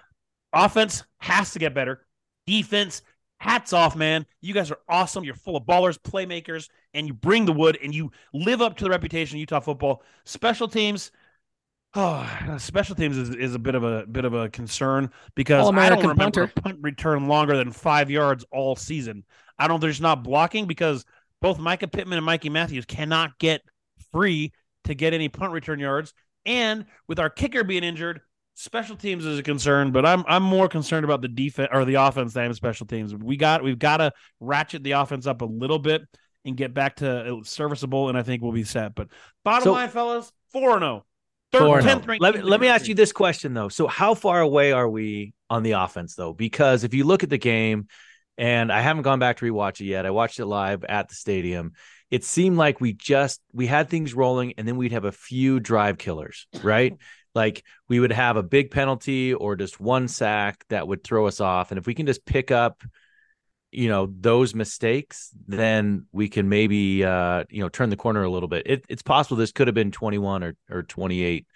offense 0.51 1.05
has 1.19 1.53
to 1.53 1.59
get 1.59 1.73
better. 1.73 2.05
Defense, 2.45 3.01
hats 3.37 3.71
off, 3.71 3.95
man. 3.95 4.25
You 4.41 4.53
guys 4.53 4.69
are 4.69 4.79
awesome. 4.89 5.23
You're 5.23 5.33
full 5.33 5.55
of 5.55 5.63
ballers, 5.63 5.97
playmakers, 5.97 6.67
and 6.93 7.07
you 7.07 7.13
bring 7.13 7.45
the 7.45 7.53
wood 7.53 7.79
and 7.81 7.95
you 7.95 8.11
live 8.33 8.61
up 8.61 8.75
to 8.77 8.83
the 8.83 8.89
reputation 8.89 9.37
of 9.37 9.39
Utah 9.39 9.61
football. 9.61 10.03
Special 10.25 10.67
teams, 10.67 11.13
oh, 11.93 12.29
special 12.57 12.95
teams 12.95 13.17
is, 13.17 13.29
is 13.29 13.55
a 13.55 13.59
bit 13.59 13.75
of 13.75 13.85
a 13.85 14.05
bit 14.07 14.25
of 14.25 14.33
a 14.33 14.49
concern 14.49 15.09
because 15.35 15.69
I 15.69 15.87
don't 15.87 15.99
remember 15.99 16.47
punter. 16.47 16.51
a 16.57 16.61
punt 16.61 16.79
return 16.81 17.29
longer 17.29 17.55
than 17.55 17.71
five 17.71 18.11
yards 18.11 18.43
all 18.51 18.75
season. 18.75 19.23
I 19.57 19.69
don't. 19.69 19.79
There's 19.79 20.01
not 20.01 20.25
blocking 20.25 20.65
because 20.65 21.05
both 21.43 21.59
Mycah 21.59 21.91
Pittman 21.91 22.17
and 22.17 22.25
Mikey 22.25 22.49
Matthews 22.49 22.85
cannot 22.85 23.37
get 23.37 23.61
free 24.13 24.53
to 24.85 24.95
get 24.95 25.13
any 25.13 25.27
punt 25.27 25.51
return 25.51 25.77
yards, 25.77 26.13
and 26.45 26.85
with 27.07 27.19
our 27.19 27.29
kicker 27.29 27.65
being 27.65 27.83
injured, 27.83 28.21
special 28.53 28.95
teams 28.95 29.25
is 29.25 29.37
a 29.37 29.43
concern, 29.43 29.91
but 29.91 30.05
I'm 30.05 30.23
I'm 30.25 30.41
more 30.41 30.69
concerned 30.69 31.03
about 31.03 31.21
the 31.21 31.27
defense 31.27 31.69
or 31.71 31.83
the 31.83 31.95
offense 31.95 32.33
than 32.33 32.53
special 32.53 32.87
teams. 32.87 33.13
We 33.13 33.35
got 33.35 33.61
we've 33.61 33.77
got 33.77 33.97
to 33.97 34.13
ratchet 34.39 34.83
the 34.83 34.93
offense 34.93 35.27
up 35.27 35.41
a 35.41 35.45
little 35.45 35.79
bit 35.79 36.03
and 36.45 36.55
get 36.55 36.73
back 36.73 36.95
to 36.97 37.41
serviceable, 37.43 38.07
and 38.07 38.17
I 38.17 38.23
think 38.23 38.41
we'll 38.41 38.53
be 38.53 38.63
set. 38.63 38.95
But 38.95 39.09
bottom 39.43 39.65
So- 39.65 39.73
line, 39.73 39.89
fellas, 39.89 40.31
four 40.53 40.75
and 40.75 40.83
oh. 40.83 41.05
zero. 41.53 41.65
Four 41.65 41.79
and 41.79 41.85
oh. 41.85 41.89
tenth 41.89 42.03
oh. 42.05 42.07
ranked 42.07 42.21
Let, 42.21 42.35
me- 42.35 42.41
let 42.41 42.61
me 42.61 42.67
ask 42.67 42.87
you 42.87 42.95
this 42.95 43.11
question 43.11 43.53
though. 43.53 43.69
So 43.69 43.87
how 43.87 44.13
far 44.13 44.39
away 44.39 44.71
are 44.71 44.89
we 44.89 45.33
on 45.49 45.61
the 45.61 45.73
offense 45.73 46.15
though? 46.15 46.33
Because 46.33 46.85
if 46.85 46.93
you 46.93 47.03
look 47.03 47.23
at 47.23 47.29
the 47.29 47.37
game, 47.37 47.87
and 48.37 48.71
I 48.71 48.81
haven't 48.81 49.03
gone 49.03 49.19
back 49.19 49.37
to 49.37 49.45
rewatch 49.45 49.81
it 49.81 49.85
yet. 49.85 50.05
I 50.05 50.11
watched 50.11 50.39
it 50.39 50.45
live 50.45 50.83
at 50.83 51.09
the 51.09 51.15
stadium. 51.15 51.73
It 52.09 52.23
seemed 52.23 52.57
like 52.57 52.79
we 52.79 52.93
just 52.93 53.41
we 53.53 53.67
had 53.67 53.89
things 53.89 54.13
rolling, 54.13 54.53
and 54.57 54.67
then 54.67 54.77
we'd 54.77 54.91
have 54.91 55.05
a 55.05 55.11
few 55.11 55.59
drive 55.59 55.97
killers, 55.97 56.47
right? 56.63 56.97
like 57.35 57.63
we 57.87 57.99
would 57.99 58.11
have 58.11 58.37
a 58.37 58.43
big 58.43 58.71
penalty 58.71 59.33
or 59.33 59.55
just 59.55 59.79
one 59.79 60.07
sack 60.07 60.63
that 60.69 60.87
would 60.87 61.03
throw 61.03 61.27
us 61.27 61.39
off, 61.39 61.71
and 61.71 61.77
if 61.77 61.87
we 61.87 61.93
can 61.93 62.05
just 62.05 62.25
pick 62.25 62.51
up, 62.51 62.83
you 63.71 63.89
know, 63.89 64.07
those 64.19 64.53
mistakes, 64.53 65.31
then 65.47 66.05
we 66.11 66.29
can 66.29 66.47
maybe 66.49 67.03
uh, 67.03 67.43
you 67.49 67.61
know 67.61 67.69
turn 67.69 67.89
the 67.89 67.95
corner 67.95 68.23
a 68.23 68.29
little 68.29 68.49
bit. 68.49 68.63
It, 68.67 68.85
it's 68.89 69.01
possible 69.01 69.37
this 69.37 69.51
could 69.51 69.67
have 69.67 69.75
been 69.75 69.91
twenty 69.91 70.17
one 70.17 70.43
or 70.43 70.55
or 70.69 70.83
twenty 70.83 71.23
eight 71.23 71.47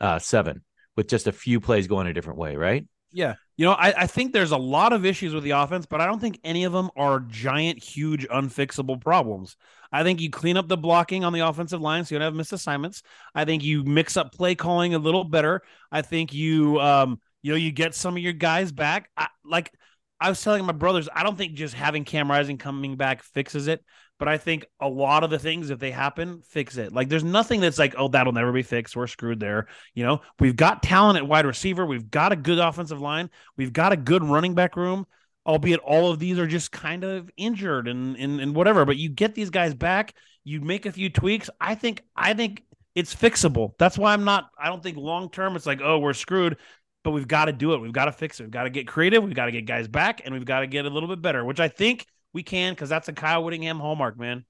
uh, 0.00 0.18
seven 0.18 0.62
with 0.96 1.08
just 1.08 1.26
a 1.26 1.32
few 1.32 1.60
plays 1.60 1.86
going 1.86 2.06
a 2.06 2.14
different 2.14 2.38
way, 2.38 2.56
right? 2.56 2.86
Yeah. 3.12 3.34
You 3.56 3.64
know, 3.64 3.72
I, 3.72 4.02
I 4.02 4.06
think 4.06 4.32
there's 4.32 4.50
a 4.50 4.58
lot 4.58 4.92
of 4.92 5.06
issues 5.06 5.32
with 5.32 5.42
the 5.42 5.52
offense, 5.52 5.86
but 5.86 6.00
I 6.00 6.06
don't 6.06 6.20
think 6.20 6.38
any 6.44 6.64
of 6.64 6.72
them 6.72 6.90
are 6.96 7.20
giant, 7.20 7.82
huge, 7.82 8.26
unfixable 8.28 9.00
problems. 9.00 9.56
I 9.90 10.02
think 10.02 10.20
you 10.20 10.28
clean 10.28 10.58
up 10.58 10.68
the 10.68 10.76
blocking 10.76 11.24
on 11.24 11.32
the 11.32 11.40
offensive 11.40 11.80
line 11.80 12.04
so 12.04 12.14
you 12.14 12.18
don't 12.18 12.26
have 12.26 12.34
missed 12.34 12.52
assignments. 12.52 13.02
I 13.34 13.46
think 13.46 13.64
you 13.64 13.84
mix 13.84 14.16
up 14.16 14.34
play 14.34 14.54
calling 14.54 14.94
a 14.94 14.98
little 14.98 15.24
better. 15.24 15.62
I 15.90 16.02
think 16.02 16.34
you 16.34 16.78
um 16.80 17.20
you 17.42 17.52
know 17.52 17.56
you 17.56 17.70
get 17.72 17.94
some 17.94 18.16
of 18.16 18.22
your 18.22 18.34
guys 18.34 18.72
back. 18.72 19.08
I, 19.16 19.28
like 19.44 19.72
I 20.20 20.28
was 20.28 20.42
telling 20.42 20.64
my 20.66 20.72
brothers, 20.72 21.08
I 21.14 21.22
don't 21.22 21.38
think 21.38 21.54
just 21.54 21.74
having 21.74 22.04
Cam 22.04 22.30
Rising 22.30 22.58
coming 22.58 22.96
back 22.96 23.22
fixes 23.22 23.68
it, 23.68 23.82
but 24.18 24.28
I 24.28 24.38
think 24.38 24.66
a 24.80 24.88
lot 24.88 25.24
of 25.24 25.30
the 25.30 25.38
things 25.38 25.70
if 25.70 25.78
they 25.78 25.90
happen 25.90 26.42
fix 26.42 26.76
it. 26.76 26.92
Like 26.92 27.08
there's 27.08 27.24
nothing 27.24 27.60
that's 27.60 27.78
like 27.78 27.94
oh 27.98 28.08
that'll 28.08 28.32
never 28.32 28.52
be 28.52 28.62
fixed. 28.62 28.96
We're 28.96 29.06
screwed 29.06 29.40
there. 29.40 29.66
You 29.94 30.04
know, 30.04 30.20
we've 30.40 30.56
got 30.56 30.82
talent 30.82 31.18
at 31.18 31.26
wide 31.26 31.46
receiver. 31.46 31.84
We've 31.84 32.10
got 32.10 32.32
a 32.32 32.36
good 32.36 32.58
offensive 32.58 33.00
line. 33.00 33.30
We've 33.56 33.72
got 33.72 33.92
a 33.92 33.96
good 33.96 34.24
running 34.24 34.54
back 34.54 34.76
room, 34.76 35.06
albeit 35.46 35.80
all 35.80 36.10
of 36.10 36.18
these 36.18 36.38
are 36.38 36.46
just 36.46 36.72
kind 36.72 37.04
of 37.04 37.30
injured 37.36 37.88
and, 37.88 38.16
and, 38.16 38.40
and 38.40 38.54
whatever. 38.54 38.84
But 38.84 38.96
you 38.96 39.08
get 39.08 39.34
these 39.34 39.50
guys 39.50 39.74
back, 39.74 40.14
you 40.44 40.60
make 40.60 40.86
a 40.86 40.92
few 40.92 41.10
tweaks. 41.10 41.50
I 41.60 41.74
think, 41.74 42.02
I 42.14 42.34
think 42.34 42.64
it's 42.94 43.14
fixable. 43.14 43.72
That's 43.78 43.98
why 43.98 44.12
I'm 44.12 44.24
not, 44.24 44.48
I 44.58 44.68
don't 44.68 44.82
think 44.82 44.96
long 44.96 45.30
term 45.30 45.56
it's 45.56 45.66
like, 45.66 45.80
oh, 45.82 45.98
we're 45.98 46.14
screwed. 46.14 46.56
But 47.04 47.12
we've 47.12 47.28
got 47.28 47.44
to 47.44 47.52
do 47.52 47.74
it. 47.74 47.78
We've 47.78 47.92
got 47.92 48.06
to 48.06 48.12
fix 48.12 48.40
it. 48.40 48.44
We've 48.44 48.50
got 48.50 48.64
to 48.64 48.70
get 48.70 48.88
creative. 48.88 49.22
We've 49.22 49.32
got 49.32 49.44
to 49.44 49.52
get 49.52 49.64
guys 49.64 49.86
back, 49.86 50.22
and 50.24 50.34
we've 50.34 50.44
got 50.44 50.60
to 50.60 50.66
get 50.66 50.86
a 50.86 50.90
little 50.90 51.08
bit 51.08 51.22
better, 51.22 51.44
which 51.44 51.60
I 51.60 51.68
think 51.68 52.04
we 52.36 52.42
can 52.42 52.74
because 52.74 52.90
that's 52.90 53.08
a 53.08 53.14
Kyle 53.14 53.42
Whittingham 53.42 53.80
hallmark, 53.80 54.18
man. 54.18 54.44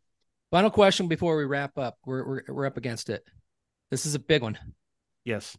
Final 0.50 0.70
question 0.70 1.06
before 1.06 1.36
we 1.36 1.44
wrap 1.44 1.78
up. 1.78 1.96
We're 2.04 2.26
we're 2.26 2.42
we're 2.48 2.66
up 2.66 2.76
against 2.76 3.08
it. 3.08 3.24
This 3.92 4.04
is 4.04 4.16
a 4.16 4.18
big 4.18 4.42
one. 4.42 4.58
Yes. 5.24 5.56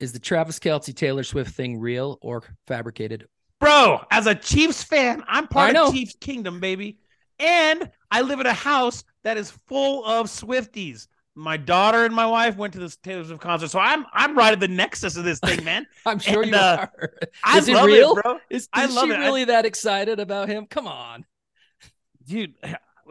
Is 0.00 0.14
the 0.14 0.18
Travis 0.18 0.58
Kelce 0.58 0.96
Taylor 0.96 1.24
Swift 1.24 1.54
thing 1.54 1.78
real 1.78 2.18
or 2.22 2.42
fabricated? 2.66 3.26
Bro, 3.60 4.00
as 4.10 4.26
a 4.26 4.34
Chiefs 4.34 4.82
fan, 4.82 5.22
I'm 5.28 5.46
part 5.46 5.76
of 5.76 5.92
Chiefs 5.92 6.16
Kingdom, 6.18 6.58
baby. 6.58 6.98
And 7.38 7.90
I 8.10 8.22
live 8.22 8.40
in 8.40 8.46
a 8.46 8.54
house 8.54 9.04
that 9.24 9.36
is 9.36 9.50
full 9.68 10.06
of 10.06 10.26
Swifties. 10.26 11.06
My 11.34 11.56
daughter 11.56 12.04
and 12.04 12.14
my 12.14 12.26
wife 12.26 12.56
went 12.56 12.74
to 12.74 12.78
this 12.78 12.96
Taylor 12.96 13.24
Swift 13.24 13.40
concert, 13.40 13.68
so 13.70 13.78
I'm 13.78 14.04
I'm 14.12 14.36
right 14.36 14.52
at 14.52 14.60
the 14.60 14.68
nexus 14.68 15.16
of 15.16 15.24
this 15.24 15.38
thing, 15.40 15.64
man. 15.70 15.86
I'm 16.04 16.18
sure 16.18 16.42
And, 16.42 16.50
you 16.52 16.56
uh, 16.56 16.86
are. 17.00 17.12
I 17.42 17.58
Is 17.58 17.68
it 17.68 17.74
love 17.74 17.86
real? 17.86 18.12
it, 18.18 18.22
bro. 18.22 18.38
Is, 18.50 18.68
I 18.72 18.84
is 18.84 18.92
she 18.92 19.08
it. 19.10 19.16
I- 19.16 19.18
really 19.20 19.44
that 19.46 19.64
excited 19.64 20.20
about 20.20 20.48
him? 20.48 20.66
Come 20.66 20.86
on. 20.86 21.24
dude 22.26 22.54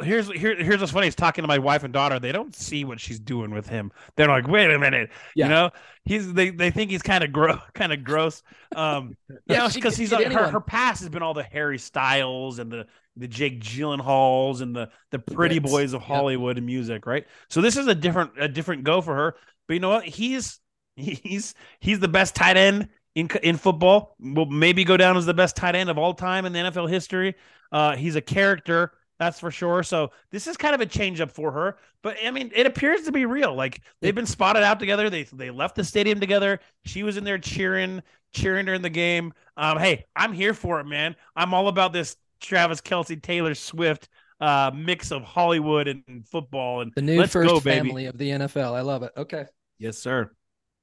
here's 0.02 0.32
here, 0.32 0.56
here's 0.56 0.80
what's 0.80 0.92
funny 0.92 1.08
he's 1.08 1.16
talking 1.16 1.44
to 1.44 1.48
my 1.48 1.58
wife 1.60 1.84
and 1.84 1.94
daughter 1.94 2.20
they 2.20 2.32
don't 2.32 2.56
see 2.56 2.86
what 2.86 3.00
she's 3.00 3.20
doing 3.20 3.52
with 3.52 3.68
him. 3.68 3.92
They're 4.16 4.28
like 4.28 4.48
wait 4.48 4.70
a 4.72 4.80
minute 4.80 5.10
Yeah. 5.36 5.46
you 5.46 5.50
know? 5.50 5.72
He's 6.06 6.34
they, 6.34 6.50
they 6.50 6.72
think 6.72 6.92
he's 6.92 7.02
kind 7.02 7.24
of 7.24 7.32
gross 7.32 7.60
kind 7.74 7.94
of 7.94 8.04
gross 8.04 8.44
um 8.76 9.16
Yeah, 9.48 9.70
because 9.74 9.96
he's 9.98 10.12
like, 10.12 10.32
her, 10.32 10.48
her 10.48 10.62
past 10.62 11.02
has 11.02 11.10
been 11.10 11.22
all 11.24 11.34
the 11.34 11.44
harry 11.44 11.78
styles 11.78 12.60
and 12.60 12.72
the 12.72 12.88
the 13.18 13.28
jake 13.28 13.62
gyllenhaals 13.62 14.62
and 14.62 14.76
the 14.76 14.90
the 15.12 15.20
pretty 15.20 15.60
Brits. 15.60 15.64
boys 15.72 15.94
of 15.94 16.02
Yep. 16.08 16.08
hollywood 16.08 16.58
and 16.58 16.66
music 16.66 17.06
right? 17.06 17.26
So 17.50 17.62
this 17.62 17.78
is 17.78 17.88
a 17.88 17.96
different 17.96 18.32
a 18.40 18.48
different 18.48 18.84
go 18.84 19.02
for 19.02 19.16
her 19.16 19.36
but 19.68 19.74
you 19.76 19.80
know 19.80 19.90
what? 19.90 20.06
He's 20.06 20.60
he's 20.96 21.54
he's 21.80 22.00
the 22.00 22.08
best 22.08 22.36
tight 22.36 22.58
end 22.58 22.90
in 23.16 23.30
in 23.44 23.58
football. 23.58 24.16
Will 24.20 24.46
maybe 24.46 24.84
go 24.84 24.98
down 24.98 25.18
as 25.18 25.26
the 25.26 25.34
best 25.34 25.56
tight 25.56 25.76
end 25.76 25.90
of 25.90 25.98
all 25.98 26.14
time 26.14 26.46
in 26.46 26.54
the 26.54 26.60
nfl 26.60 26.90
history. 26.90 27.36
Uh 27.72 27.96
he's 27.96 28.16
a 28.16 28.22
character 28.22 28.92
that's 29.22 29.40
for 29.40 29.52
sure. 29.52 29.84
So 29.84 30.12
this 30.32 30.48
is 30.48 30.58
kind 30.58 30.74
of 30.74 30.82
a 30.82 30.86
change 30.86 31.22
up 31.22 31.32
for 31.32 31.52
her, 31.52 31.78
but 32.02 32.18
I 32.26 32.32
mean, 32.32 32.52
it 32.56 32.66
appears 32.66 33.04
to 33.04 33.12
be 33.12 33.26
real. 33.26 33.54
Like 33.56 33.82
they've 34.02 34.16
been 34.16 34.26
spotted 34.26 34.64
out 34.64 34.80
together. 34.80 35.10
They 35.10 35.24
they 35.24 35.52
left 35.52 35.76
the 35.76 35.84
stadium 35.84 36.20
together. 36.20 36.60
She 36.86 37.04
was 37.04 37.18
in 37.18 37.24
there 37.24 37.38
cheering, 37.38 38.02
cheering 38.34 38.66
during 38.66 38.82
the 38.82 38.90
game. 38.90 39.34
Um, 39.58 39.78
hey, 39.78 40.06
I'm 40.16 40.34
here 40.34 40.54
for 40.54 40.80
it, 40.80 40.86
man. 40.86 41.16
I'm 41.36 41.54
all 41.54 41.68
about 41.68 41.94
this 41.94 42.18
Travis 42.40 42.82
Kelce, 42.82 43.22
Taylor 43.22 43.54
Swift 43.54 44.10
uh, 44.42 44.72
mix 44.74 45.12
of 45.12 45.22
Hollywood 45.24 45.88
and 45.88 46.28
football. 46.28 46.82
And 46.82 46.92
The 46.96 47.02
new 47.04 47.20
let's 47.20 47.32
first 47.32 47.48
go, 47.48 47.60
baby. 47.60 47.88
family 47.90 48.06
of 48.08 48.18
the 48.18 48.30
NFL. 48.32 48.74
I 48.74 48.82
love 48.82 49.04
it. 49.04 49.12
Okay. 49.16 49.46
Yes, 49.78 49.98
sir. 50.00 50.32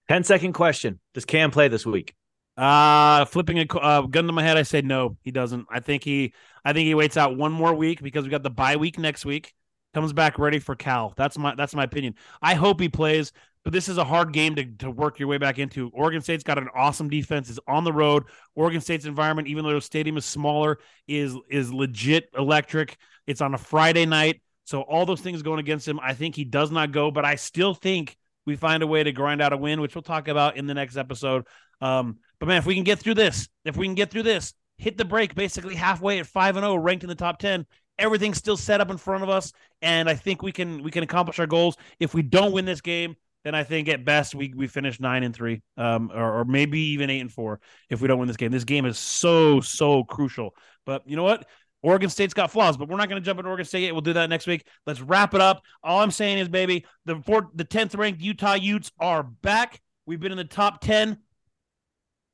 10 0.08 0.24
second 0.24 0.52
question. 0.52 1.00
Does 1.12 1.24
Cam 1.24 1.50
play 1.50 1.68
this 1.68 1.84
week? 1.84 2.14
Uh 2.58 3.24
flipping 3.26 3.60
a 3.60 3.78
uh, 3.78 4.00
gun 4.02 4.26
to 4.26 4.32
my 4.32 4.42
head, 4.42 4.56
I 4.56 4.64
say 4.64 4.82
no. 4.82 5.16
He 5.22 5.30
doesn't. 5.30 5.66
I 5.70 5.78
think 5.78 6.02
he, 6.02 6.34
I 6.64 6.72
think 6.72 6.86
he 6.86 6.94
waits 6.94 7.16
out 7.16 7.36
one 7.36 7.52
more 7.52 7.72
week 7.72 8.02
because 8.02 8.24
we 8.24 8.30
got 8.30 8.42
the 8.42 8.50
bye 8.50 8.74
week 8.74 8.98
next 8.98 9.24
week. 9.24 9.54
Comes 9.94 10.12
back 10.12 10.40
ready 10.40 10.58
for 10.58 10.74
Cal. 10.74 11.14
That's 11.16 11.38
my 11.38 11.54
that's 11.54 11.72
my 11.72 11.84
opinion. 11.84 12.16
I 12.42 12.54
hope 12.54 12.80
he 12.80 12.88
plays, 12.88 13.32
but 13.62 13.72
this 13.72 13.88
is 13.88 13.96
a 13.96 14.04
hard 14.04 14.32
game 14.32 14.56
to, 14.56 14.64
to 14.78 14.90
work 14.90 15.20
your 15.20 15.28
way 15.28 15.38
back 15.38 15.60
into. 15.60 15.88
Oregon 15.94 16.20
State's 16.20 16.42
got 16.42 16.58
an 16.58 16.68
awesome 16.74 17.08
defense. 17.08 17.48
Is 17.48 17.60
on 17.68 17.84
the 17.84 17.92
road. 17.92 18.24
Oregon 18.56 18.80
State's 18.80 19.04
environment, 19.04 19.46
even 19.46 19.64
though 19.64 19.74
the 19.74 19.80
stadium 19.80 20.16
is 20.16 20.24
smaller, 20.24 20.78
is 21.06 21.36
is 21.48 21.72
legit 21.72 22.28
electric. 22.36 22.96
It's 23.28 23.40
on 23.40 23.54
a 23.54 23.58
Friday 23.58 24.04
night, 24.04 24.42
so 24.64 24.80
all 24.82 25.06
those 25.06 25.20
things 25.20 25.42
going 25.42 25.60
against 25.60 25.86
him. 25.86 26.00
I 26.00 26.14
think 26.14 26.34
he 26.34 26.44
does 26.44 26.72
not 26.72 26.90
go, 26.90 27.12
but 27.12 27.24
I 27.24 27.36
still 27.36 27.72
think 27.72 28.16
we 28.46 28.56
find 28.56 28.82
a 28.82 28.86
way 28.86 29.04
to 29.04 29.12
grind 29.12 29.40
out 29.40 29.52
a 29.52 29.56
win, 29.56 29.80
which 29.80 29.94
we'll 29.94 30.02
talk 30.02 30.26
about 30.26 30.56
in 30.56 30.66
the 30.66 30.74
next 30.74 30.96
episode. 30.96 31.46
Um, 31.80 32.18
but 32.40 32.46
man, 32.46 32.58
if 32.58 32.66
we 32.66 32.74
can 32.74 32.84
get 32.84 32.98
through 32.98 33.14
this, 33.14 33.48
if 33.64 33.76
we 33.76 33.86
can 33.86 33.94
get 33.94 34.10
through 34.10 34.24
this, 34.24 34.54
hit 34.76 34.96
the 34.96 35.04
break 35.04 35.34
basically 35.34 35.74
halfway 35.74 36.18
at 36.18 36.26
five 36.26 36.56
and 36.56 36.64
zero, 36.64 36.76
ranked 36.76 37.04
in 37.04 37.08
the 37.08 37.14
top 37.14 37.38
ten. 37.38 37.66
Everything's 37.98 38.38
still 38.38 38.56
set 38.56 38.80
up 38.80 38.90
in 38.90 38.96
front 38.96 39.24
of 39.24 39.28
us, 39.28 39.52
and 39.82 40.08
I 40.08 40.14
think 40.14 40.42
we 40.42 40.52
can 40.52 40.82
we 40.82 40.90
can 40.90 41.02
accomplish 41.02 41.38
our 41.38 41.46
goals. 41.46 41.76
If 41.98 42.14
we 42.14 42.22
don't 42.22 42.52
win 42.52 42.64
this 42.64 42.80
game, 42.80 43.16
then 43.44 43.54
I 43.54 43.64
think 43.64 43.88
at 43.88 44.04
best 44.04 44.34
we 44.34 44.52
we 44.54 44.68
finish 44.68 45.00
nine 45.00 45.24
and 45.24 45.34
three, 45.34 45.62
um, 45.76 46.10
or, 46.14 46.40
or 46.40 46.44
maybe 46.44 46.78
even 46.78 47.10
eight 47.10 47.20
and 47.20 47.32
four 47.32 47.60
if 47.90 48.00
we 48.00 48.06
don't 48.06 48.18
win 48.18 48.28
this 48.28 48.36
game. 48.36 48.52
This 48.52 48.64
game 48.64 48.86
is 48.86 48.98
so 48.98 49.60
so 49.60 50.04
crucial. 50.04 50.54
But 50.86 51.02
you 51.08 51.16
know 51.16 51.24
what? 51.24 51.46
Oregon 51.82 52.10
State's 52.10 52.34
got 52.34 52.50
flaws, 52.50 52.76
but 52.76 52.88
we're 52.88 52.96
not 52.96 53.08
going 53.08 53.20
to 53.20 53.24
jump 53.24 53.38
into 53.38 53.48
Oregon 53.48 53.64
State 53.64 53.82
yet. 53.82 53.92
We'll 53.92 54.00
do 54.00 54.12
that 54.14 54.28
next 54.28 54.46
week. 54.46 54.66
Let's 54.86 55.00
wrap 55.00 55.34
it 55.34 55.40
up. 55.40 55.62
All 55.82 56.00
I'm 56.00 56.10
saying 56.10 56.38
is, 56.38 56.48
baby, 56.48 56.84
the 57.04 57.20
four, 57.22 57.50
the 57.54 57.64
tenth 57.64 57.94
ranked 57.94 58.20
Utah 58.20 58.54
Utes 58.54 58.90
are 58.98 59.22
back. 59.22 59.80
We've 60.06 60.18
been 60.18 60.32
in 60.32 60.38
the 60.38 60.44
top 60.44 60.80
ten 60.80 61.18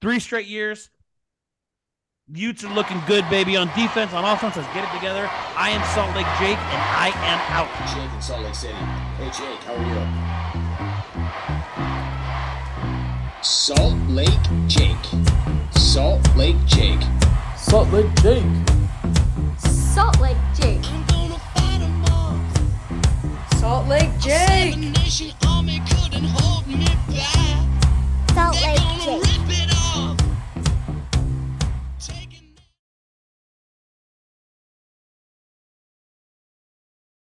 Three 0.04 0.20
straight 0.20 0.46
years. 0.46 0.90
Utes 2.30 2.62
are 2.62 2.72
looking 2.74 3.00
good, 3.06 3.24
baby, 3.30 3.56
on 3.56 3.68
defense, 3.68 4.12
on 4.12 4.22
offense. 4.22 4.54
Let's 4.54 4.68
get 4.74 4.84
it 4.84 4.92
together. 4.94 5.30
I 5.56 5.70
am 5.70 5.82
Salt 5.94 6.14
Lake 6.14 6.26
Jake, 6.38 6.58
and 6.58 6.82
I 6.92 7.10
am 7.24 7.40
out. 7.48 7.70
Jake 7.88 8.12
in 8.12 8.20
Salt 8.20 8.42
Lake 8.42 8.54
City. 8.54 8.74
Hey, 9.16 9.30
Jake, 9.30 9.62
how 9.64 9.72
are 9.72 9.82
you? 9.88 10.04
Salt 13.42 13.96
Lake 14.10 14.28
Jake. 14.66 15.06
Salt 15.72 16.20
Lake 16.36 16.62
Jake. 16.66 17.00
Salt 17.56 17.88
Lake 17.88 18.14
Jake. 18.16 18.44
Salt 19.56 20.20
Lake 20.20 20.36
Jake. 20.54 20.84
Salt 23.56 23.88
Lake 23.88 24.10
Jake. 24.20 24.74
Salt 28.34 28.62
Lake 28.62 28.82
Jake. 29.00 29.23